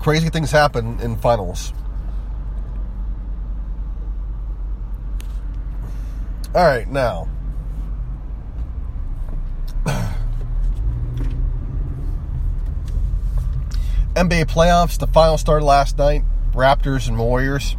Crazy 0.00 0.28
things 0.28 0.50
happen 0.50 0.98
in 0.98 1.16
finals. 1.18 1.72
All 6.58 6.64
right, 6.64 6.90
now. 6.90 7.28
NBA 14.16 14.46
playoffs, 14.46 14.98
the 14.98 15.06
final 15.06 15.38
started 15.38 15.64
last 15.64 15.98
night 15.98 16.24
Raptors 16.52 17.06
and 17.06 17.16
Warriors. 17.16 17.76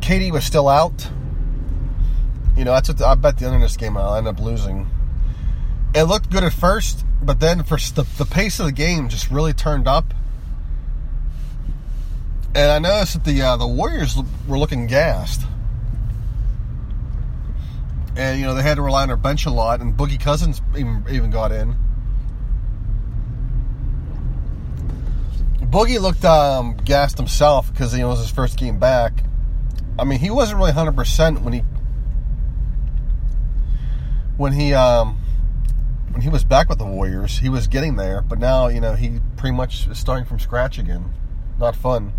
KD 0.00 0.30
was 0.30 0.44
still 0.44 0.68
out. 0.68 1.08
You 2.58 2.66
know, 2.66 2.72
that's 2.72 2.90
what 2.90 2.98
the, 2.98 3.06
I 3.06 3.14
bet 3.14 3.38
the 3.38 3.46
end 3.46 3.54
of 3.54 3.62
this 3.62 3.78
game 3.78 3.96
I'll 3.96 4.16
end 4.16 4.28
up 4.28 4.38
losing. 4.38 4.86
It 5.94 6.02
looked 6.02 6.28
good 6.28 6.44
at 6.44 6.52
first, 6.52 7.06
but 7.22 7.40
then 7.40 7.62
for 7.62 7.78
the, 7.78 8.06
the 8.18 8.26
pace 8.26 8.60
of 8.60 8.66
the 8.66 8.72
game 8.72 9.08
just 9.08 9.30
really 9.30 9.54
turned 9.54 9.88
up. 9.88 10.12
And 12.54 12.70
I 12.70 12.78
noticed 12.80 13.14
that 13.14 13.24
the 13.24 13.40
uh, 13.40 13.56
the 13.56 13.66
Warriors 13.66 14.18
were 14.46 14.58
looking 14.58 14.86
gassed. 14.86 15.46
And 18.16 18.40
you 18.40 18.46
know 18.46 18.54
they 18.54 18.62
had 18.62 18.76
to 18.76 18.82
rely 18.82 19.02
on 19.02 19.08
their 19.08 19.16
bench 19.16 19.46
a 19.46 19.50
lot, 19.50 19.80
and 19.80 19.96
Boogie 19.96 20.20
Cousins 20.20 20.60
even 20.76 21.04
even 21.10 21.30
got 21.30 21.52
in. 21.52 21.76
Boogie 25.70 26.00
looked 26.00 26.24
um, 26.24 26.76
gassed 26.84 27.16
himself 27.16 27.70
because 27.72 27.94
you 27.94 28.00
know, 28.00 28.06
it 28.06 28.10
was 28.10 28.20
his 28.20 28.30
first 28.30 28.58
game 28.58 28.78
back. 28.80 29.22
I 29.98 30.04
mean, 30.04 30.18
he 30.18 30.30
wasn't 30.30 30.58
really 30.58 30.72
hundred 30.72 30.96
percent 30.96 31.42
when 31.42 31.52
he 31.52 31.60
when 34.36 34.52
he 34.52 34.74
um, 34.74 35.20
when 36.10 36.22
he 36.22 36.28
was 36.28 36.42
back 36.42 36.68
with 36.68 36.78
the 36.78 36.86
Warriors. 36.86 37.38
He 37.38 37.48
was 37.48 37.68
getting 37.68 37.94
there, 37.94 38.22
but 38.22 38.40
now 38.40 38.66
you 38.66 38.80
know 38.80 38.94
he 38.94 39.20
pretty 39.36 39.54
much 39.54 39.86
is 39.86 39.98
starting 39.98 40.24
from 40.24 40.40
scratch 40.40 40.78
again. 40.78 41.12
Not 41.58 41.76
fun. 41.76 42.12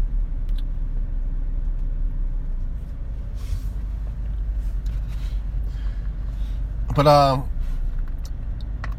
But 6.96 7.08
um, 7.08 7.50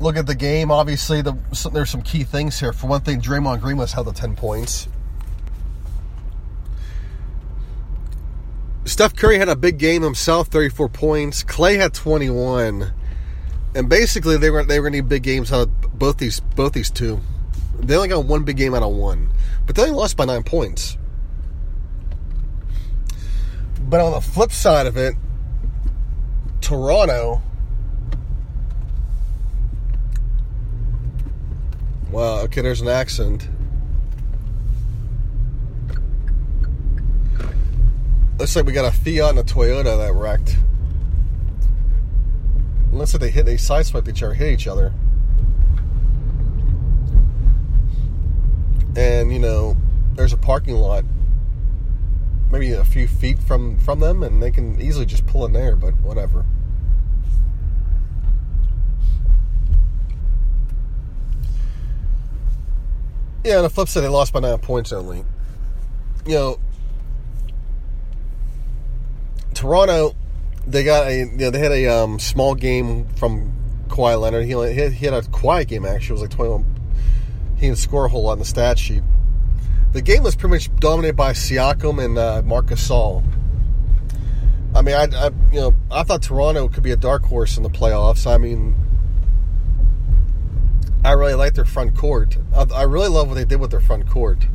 look 0.00 0.16
at 0.16 0.26
the 0.26 0.34
game. 0.34 0.70
Obviously, 0.70 1.22
the, 1.22 1.36
there's 1.72 1.90
some 1.90 2.02
key 2.02 2.24
things 2.24 2.58
here. 2.58 2.72
For 2.72 2.86
one 2.86 3.02
thing, 3.02 3.20
Draymond 3.20 3.60
Green 3.60 3.76
was 3.76 3.92
held 3.92 4.06
to 4.08 4.12
10 4.12 4.36
points. 4.36 4.88
Steph 8.84 9.14
Curry 9.14 9.38
had 9.38 9.48
a 9.48 9.56
big 9.56 9.78
game 9.78 10.02
himself, 10.02 10.48
34 10.48 10.88
points. 10.88 11.44
Klay 11.44 11.76
had 11.76 11.94
21. 11.94 12.92
And 13.74 13.88
basically, 13.88 14.36
they 14.36 14.50
were 14.50 14.64
they 14.64 14.78
were 14.78 14.90
going 14.90 14.92
to 14.92 15.02
need 15.02 15.08
big 15.08 15.22
games 15.22 15.52
out 15.52 15.68
of 15.68 15.98
both 15.98 16.18
these 16.18 16.40
both 16.40 16.72
these 16.72 16.90
two. 16.90 17.20
They 17.78 17.96
only 17.96 18.08
got 18.08 18.26
one 18.26 18.44
big 18.44 18.58
game 18.58 18.74
out 18.74 18.82
of 18.82 18.92
one, 18.92 19.32
but 19.66 19.76
they 19.76 19.82
only 19.82 19.94
lost 19.94 20.16
by 20.16 20.26
nine 20.26 20.42
points. 20.42 20.98
But 23.88 24.00
on 24.00 24.12
the 24.12 24.20
flip 24.20 24.52
side 24.52 24.86
of 24.86 24.98
it, 24.98 25.14
Toronto 26.60 27.40
Wow, 32.12 32.40
okay, 32.42 32.60
there's 32.60 32.82
an 32.82 32.88
accident. 32.88 33.48
Looks 38.38 38.54
like 38.54 38.66
we 38.66 38.72
got 38.72 38.84
a 38.84 38.94
Fiat 38.94 39.30
and 39.30 39.38
a 39.38 39.42
Toyota 39.42 39.96
that 39.96 40.12
wrecked. 40.12 40.58
Looks 42.92 43.14
like 43.14 43.22
they 43.22 43.30
hit, 43.30 43.46
they 43.46 43.54
sideswiped 43.54 44.08
each 44.08 44.22
other, 44.22 44.34
hit 44.34 44.52
each 44.52 44.66
other. 44.66 44.92
And, 48.94 49.32
you 49.32 49.38
know, 49.38 49.74
there's 50.14 50.34
a 50.34 50.36
parking 50.36 50.74
lot 50.74 51.06
maybe 52.50 52.72
a 52.72 52.84
few 52.84 53.08
feet 53.08 53.38
from, 53.38 53.78
from 53.78 54.00
them, 54.00 54.22
and 54.22 54.42
they 54.42 54.50
can 54.50 54.78
easily 54.78 55.06
just 55.06 55.24
pull 55.26 55.46
in 55.46 55.54
there, 55.54 55.74
but 55.74 55.94
whatever. 56.00 56.44
Yeah, 63.44 63.56
on 63.56 63.62
the 63.64 63.70
flip 63.70 63.88
side, 63.88 64.02
they 64.02 64.08
lost 64.08 64.32
by 64.32 64.40
nine 64.40 64.58
points 64.58 64.92
only. 64.92 65.24
You 66.26 66.34
know, 66.34 66.60
Toronto, 69.54 70.14
they 70.66 70.84
got 70.84 71.08
a, 71.08 71.18
you 71.18 71.26
know, 71.26 71.50
they 71.50 71.58
had 71.58 71.72
a 71.72 71.88
um, 71.88 72.20
small 72.20 72.54
game 72.54 73.08
from 73.16 73.52
Kawhi 73.88 74.20
Leonard. 74.20 74.44
He, 74.44 74.52
he, 74.94 75.06
had, 75.06 75.14
a 75.14 75.22
quiet 75.22 75.68
game 75.68 75.84
actually. 75.84 76.10
It 76.10 76.12
was 76.12 76.22
like 76.22 76.30
twenty 76.30 76.50
one. 76.52 76.64
He 77.56 77.66
didn't 77.66 77.78
score 77.78 78.06
a 78.06 78.08
whole 78.08 78.22
lot 78.22 78.34
in 78.34 78.38
the 78.38 78.44
stat 78.44 78.78
sheet. 78.78 79.02
The 79.92 80.02
game 80.02 80.22
was 80.22 80.36
pretty 80.36 80.54
much 80.54 80.74
dominated 80.76 81.16
by 81.16 81.32
Siakam 81.32 82.02
and 82.02 82.18
uh, 82.18 82.42
Marc 82.44 82.66
Gasol. 82.66 83.24
I 84.74 84.82
mean, 84.82 84.94
I, 84.94 85.08
I, 85.14 85.30
you 85.52 85.60
know 85.60 85.74
I 85.90 86.04
thought 86.04 86.22
Toronto 86.22 86.68
could 86.68 86.82
be 86.82 86.92
a 86.92 86.96
dark 86.96 87.24
horse 87.24 87.56
in 87.56 87.62
the 87.62 87.70
playoffs. 87.70 88.26
I 88.26 88.38
mean, 88.38 88.74
I 91.04 91.12
really 91.12 91.34
like 91.34 91.54
their 91.54 91.64
front 91.64 91.96
court. 91.96 92.38
I, 92.54 92.64
I 92.74 92.82
really 92.82 93.08
love 93.08 93.28
what 93.28 93.34
they 93.34 93.44
did 93.44 93.60
with 93.60 93.70
their 93.70 93.80
front 93.80 94.08
court. 94.08 94.46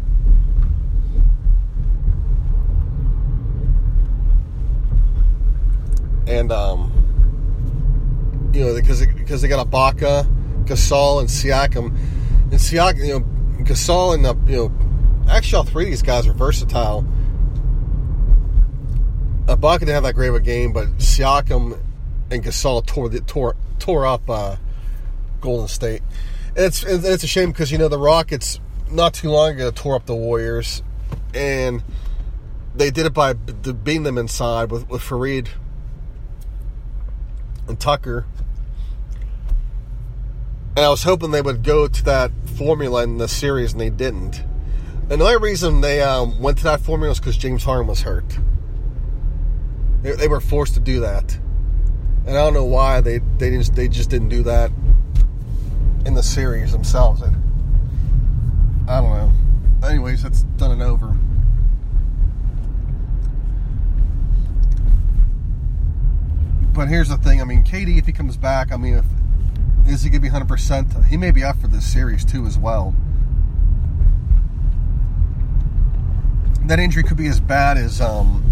And 6.26 6.52
um, 6.52 6.92
you 8.54 8.66
know, 8.66 8.76
because 8.76 9.06
because 9.06 9.42
they 9.42 9.48
got 9.48 9.66
Ibaka, 9.68 10.26
Gasol, 10.66 11.20
and 11.20 11.30
Siakam, 11.30 11.88
and 11.88 12.54
Siakam, 12.54 13.06
you 13.06 13.20
know, 13.20 13.64
Gasol 13.64 14.14
and 14.14 14.26
uh, 14.26 14.36
you 14.46 14.56
know, 14.56 15.30
actually 15.30 15.58
all 15.58 15.64
three 15.64 15.86
of 15.86 15.90
these 15.90 16.02
guys 16.02 16.28
are 16.28 16.34
versatile. 16.34 17.06
Ibaka 19.46 19.80
didn't 19.80 19.96
have 19.96 20.04
that 20.04 20.16
great 20.16 20.30
of 20.30 20.36
a 20.36 20.40
game, 20.42 20.74
but 20.74 20.88
Siakam 20.98 21.80
and 22.32 22.44
Gasol 22.44 22.86
tore 22.86 23.10
the, 23.10 23.22
tore 23.22 23.56
tore 23.80 24.06
up 24.06 24.30
uh, 24.30 24.56
Golden 25.40 25.68
State 25.68 26.02
it's 26.58 26.84
it's 26.84 27.24
a 27.24 27.28
shame 27.28 27.52
because 27.52 27.72
you 27.72 27.78
know 27.78 27.88
the 27.88 28.00
Rockets 28.00 28.60
not 28.90 29.14
too 29.14 29.30
long 29.30 29.52
ago 29.52 29.72
tore 29.72 29.96
up 29.96 30.08
the 30.08 30.16
Warriors, 30.16 30.82
and 31.34 31.84
they 32.76 32.90
did 32.90 33.06
it 33.06 33.14
by 33.14 33.34
beating 33.34 34.04
them 34.04 34.18
inside 34.18 34.72
with 34.72 34.90
with 34.90 35.02
Faried 35.02 35.50
and 37.68 37.80
Tucker. 37.80 38.26
And 40.76 40.86
I 40.86 40.90
was 40.90 41.04
hoping 41.04 41.32
they 41.32 41.42
would 41.42 41.64
go 41.64 41.88
to 41.88 42.04
that 42.06 42.32
formula 42.56 43.04
in 43.04 43.18
the 43.18 43.28
series, 43.28 43.72
and 43.72 43.82
they 43.82 43.90
didn't. 43.90 44.44
And 45.10 45.22
the 45.22 45.26
only 45.26 45.38
reason 45.38 45.82
they 45.82 46.02
um, 46.02 46.40
went 46.40 46.58
to 46.60 46.64
that 46.66 46.82
formula 46.82 47.10
was 47.10 47.20
because 47.20 47.38
James 47.38 47.64
Harden 47.64 47.88
was 47.88 48.02
hurt. 48.02 48.38
They, 50.02 50.12
they, 50.14 50.28
were 50.28 50.40
forced 50.40 50.76
to 50.76 50.80
do 50.80 51.00
that, 51.00 51.36
and 52.26 52.30
I 52.30 52.44
don't 52.44 52.54
know 52.54 52.66
why 52.66 53.02
they 53.02 53.20
they 53.38 53.52
just 53.52 53.76
they 53.76 53.88
just 53.88 54.10
didn't 54.10 54.30
do 54.30 54.44
that 54.44 54.72
in 56.08 56.14
the 56.14 56.24
series 56.24 56.72
themselves. 56.72 57.22
And 57.22 57.36
I 58.90 59.02
don't 59.02 59.10
know. 59.10 59.88
Anyways, 59.88 60.24
that's 60.24 60.44
done 60.56 60.72
and 60.72 60.82
over. 60.82 61.16
But 66.74 66.88
here's 66.88 67.10
the 67.10 67.18
thing. 67.18 67.42
I 67.42 67.44
mean, 67.44 67.64
KD, 67.64 67.98
if 67.98 68.06
he 68.06 68.14
comes 68.14 68.38
back, 68.38 68.72
I 68.72 68.78
mean, 68.78 68.94
if, 68.94 69.06
is 69.88 70.04
he 70.04 70.10
going 70.10 70.22
to 70.22 70.30
be 70.30 70.34
100%? 70.34 71.06
He 71.08 71.18
may 71.18 71.32
be 71.32 71.44
up 71.44 71.60
for 71.60 71.68
this 71.68 71.86
series 71.86 72.24
too, 72.24 72.46
as 72.46 72.58
well. 72.58 72.96
That 76.68 76.80
injury 76.80 77.04
could 77.04 77.18
be 77.18 77.28
as 77.28 77.40
bad 77.40 77.78
as 77.78 78.00
um, 78.00 78.44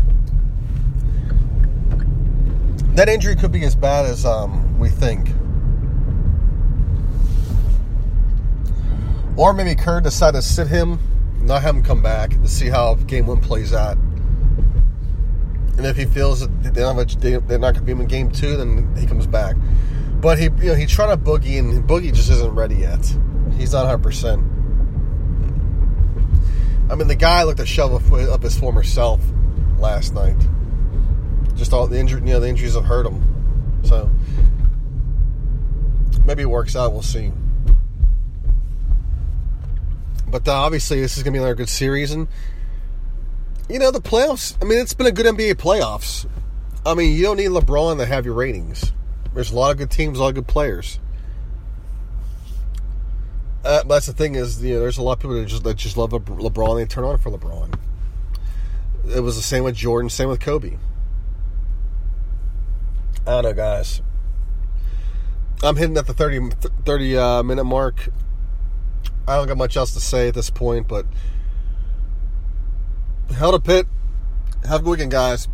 that 2.95 3.07
injury 3.09 3.35
could 3.35 3.51
be 3.51 3.63
as 3.63 3.75
bad 3.75 4.05
as 4.05 4.25
um, 4.25 4.77
we 4.79 4.89
think. 4.89 5.29
Or 9.37 9.53
maybe 9.53 9.75
Kerr 9.75 10.01
decided 10.01 10.37
to 10.37 10.41
sit 10.41 10.67
him, 10.67 10.99
not 11.41 11.61
have 11.61 11.75
him 11.75 11.83
come 11.83 12.01
back 12.01 12.31
to 12.41 12.47
see 12.47 12.69
how 12.69 12.95
game 12.95 13.27
one 13.27 13.41
plays 13.41 13.73
out. 13.73 13.97
And 15.77 15.85
if 15.85 15.97
he 15.97 16.05
feels 16.05 16.39
that 16.39 16.73
they're 16.73 16.93
not, 16.93 17.15
they're 17.19 17.59
not 17.59 17.73
going 17.73 17.73
to 17.73 17.81
be 17.81 17.91
in 17.91 18.05
game 18.05 18.31
two, 18.31 18.55
then 18.55 18.95
he 18.95 19.05
comes 19.05 19.27
back. 19.27 19.57
But 20.21 20.39
he, 20.39 20.45
you 20.45 20.67
know, 20.67 20.75
he 20.75 20.85
tried 20.85 21.07
to 21.07 21.17
boogie, 21.17 21.59
and 21.59 21.83
boogie 21.87 22.13
just 22.13 22.29
isn't 22.29 22.55
ready 22.55 22.75
yet. 22.75 23.05
He's 23.57 23.73
not 23.73 23.85
100. 23.85 23.97
percent 23.99 24.51
I 26.89 26.95
mean, 26.95 27.07
the 27.07 27.15
guy 27.15 27.43
looked 27.43 27.59
a 27.59 27.65
shove 27.65 28.13
up 28.13 28.43
his 28.43 28.57
former 28.57 28.83
self 28.83 29.21
last 29.79 30.13
night. 30.13 30.37
Just 31.55 31.73
all 31.73 31.87
the 31.87 31.99
injury, 31.99 32.21
you 32.21 32.27
know, 32.27 32.39
the 32.39 32.47
injuries 32.47 32.75
have 32.75 32.85
hurt 32.85 33.05
him. 33.05 33.81
So 33.83 34.09
maybe 36.25 36.43
it 36.43 36.49
works 36.49 36.75
out. 36.75 36.93
We'll 36.93 37.01
see. 37.01 37.31
But 40.35 40.49
uh, 40.49 40.53
obviously, 40.53 40.99
this 40.99 41.15
is 41.15 41.23
going 41.23 41.31
to 41.31 41.37
be 41.37 41.41
another 41.41 41.55
good 41.55 41.69
series. 41.69 42.11
And, 42.11 42.27
you 43.69 43.79
know, 43.79 43.89
the 43.89 44.01
playoffs, 44.01 44.61
I 44.61 44.65
mean, 44.65 44.79
it's 44.79 44.93
been 44.93 45.07
a 45.07 45.11
good 45.13 45.25
NBA 45.25 45.53
playoffs. 45.53 46.27
I 46.85 46.93
mean, 46.93 47.15
you 47.15 47.23
don't 47.23 47.37
need 47.37 47.51
LeBron 47.51 47.99
to 47.99 48.05
have 48.05 48.25
your 48.25 48.33
ratings. 48.33 48.91
There's 49.33 49.51
a 49.51 49.55
lot 49.55 49.71
of 49.71 49.77
good 49.77 49.89
teams, 49.89 50.17
a 50.17 50.21
lot 50.21 50.27
of 50.27 50.35
good 50.35 50.47
players. 50.47 50.99
Uh, 53.63 53.83
but 53.83 53.87
that's 53.87 54.07
the 54.07 54.13
thing 54.13 54.35
is, 54.35 54.61
you 54.61 54.73
know, 54.73 54.81
there's 54.81 54.97
a 54.97 55.01
lot 55.01 55.13
of 55.13 55.19
people 55.19 55.35
that 55.35 55.45
just 55.45 55.63
that 55.63 55.77
just 55.77 55.95
love 55.95 56.09
LeBron. 56.09 56.79
They 56.79 56.85
turn 56.85 57.05
on 57.05 57.17
for 57.17 57.31
LeBron. 57.31 57.73
It 59.15 59.21
was 59.21 59.37
the 59.37 59.41
same 59.41 59.63
with 59.63 59.75
Jordan, 59.75 60.09
same 60.09 60.27
with 60.27 60.41
Kobe. 60.41 60.77
I 63.25 63.31
don't 63.31 63.43
know, 63.43 63.53
guys. 63.53 64.01
I'm 65.63 65.77
hitting 65.77 65.95
at 65.95 66.07
the 66.07 66.13
30, 66.13 66.49
30 66.85 67.17
uh, 67.17 67.43
minute 67.43 67.63
mark. 67.63 68.09
I 69.27 69.35
don't 69.35 69.47
got 69.47 69.57
much 69.57 69.75
else 69.75 69.93
to 69.93 69.99
say 69.99 70.27
at 70.27 70.35
this 70.35 70.49
point, 70.49 70.87
but 70.87 71.05
hell 73.35 73.51
to 73.51 73.59
Pitt. 73.59 73.87
Have 74.67 74.81
a 74.81 74.83
good 74.83 74.91
weekend, 74.91 75.11
guys. 75.11 75.47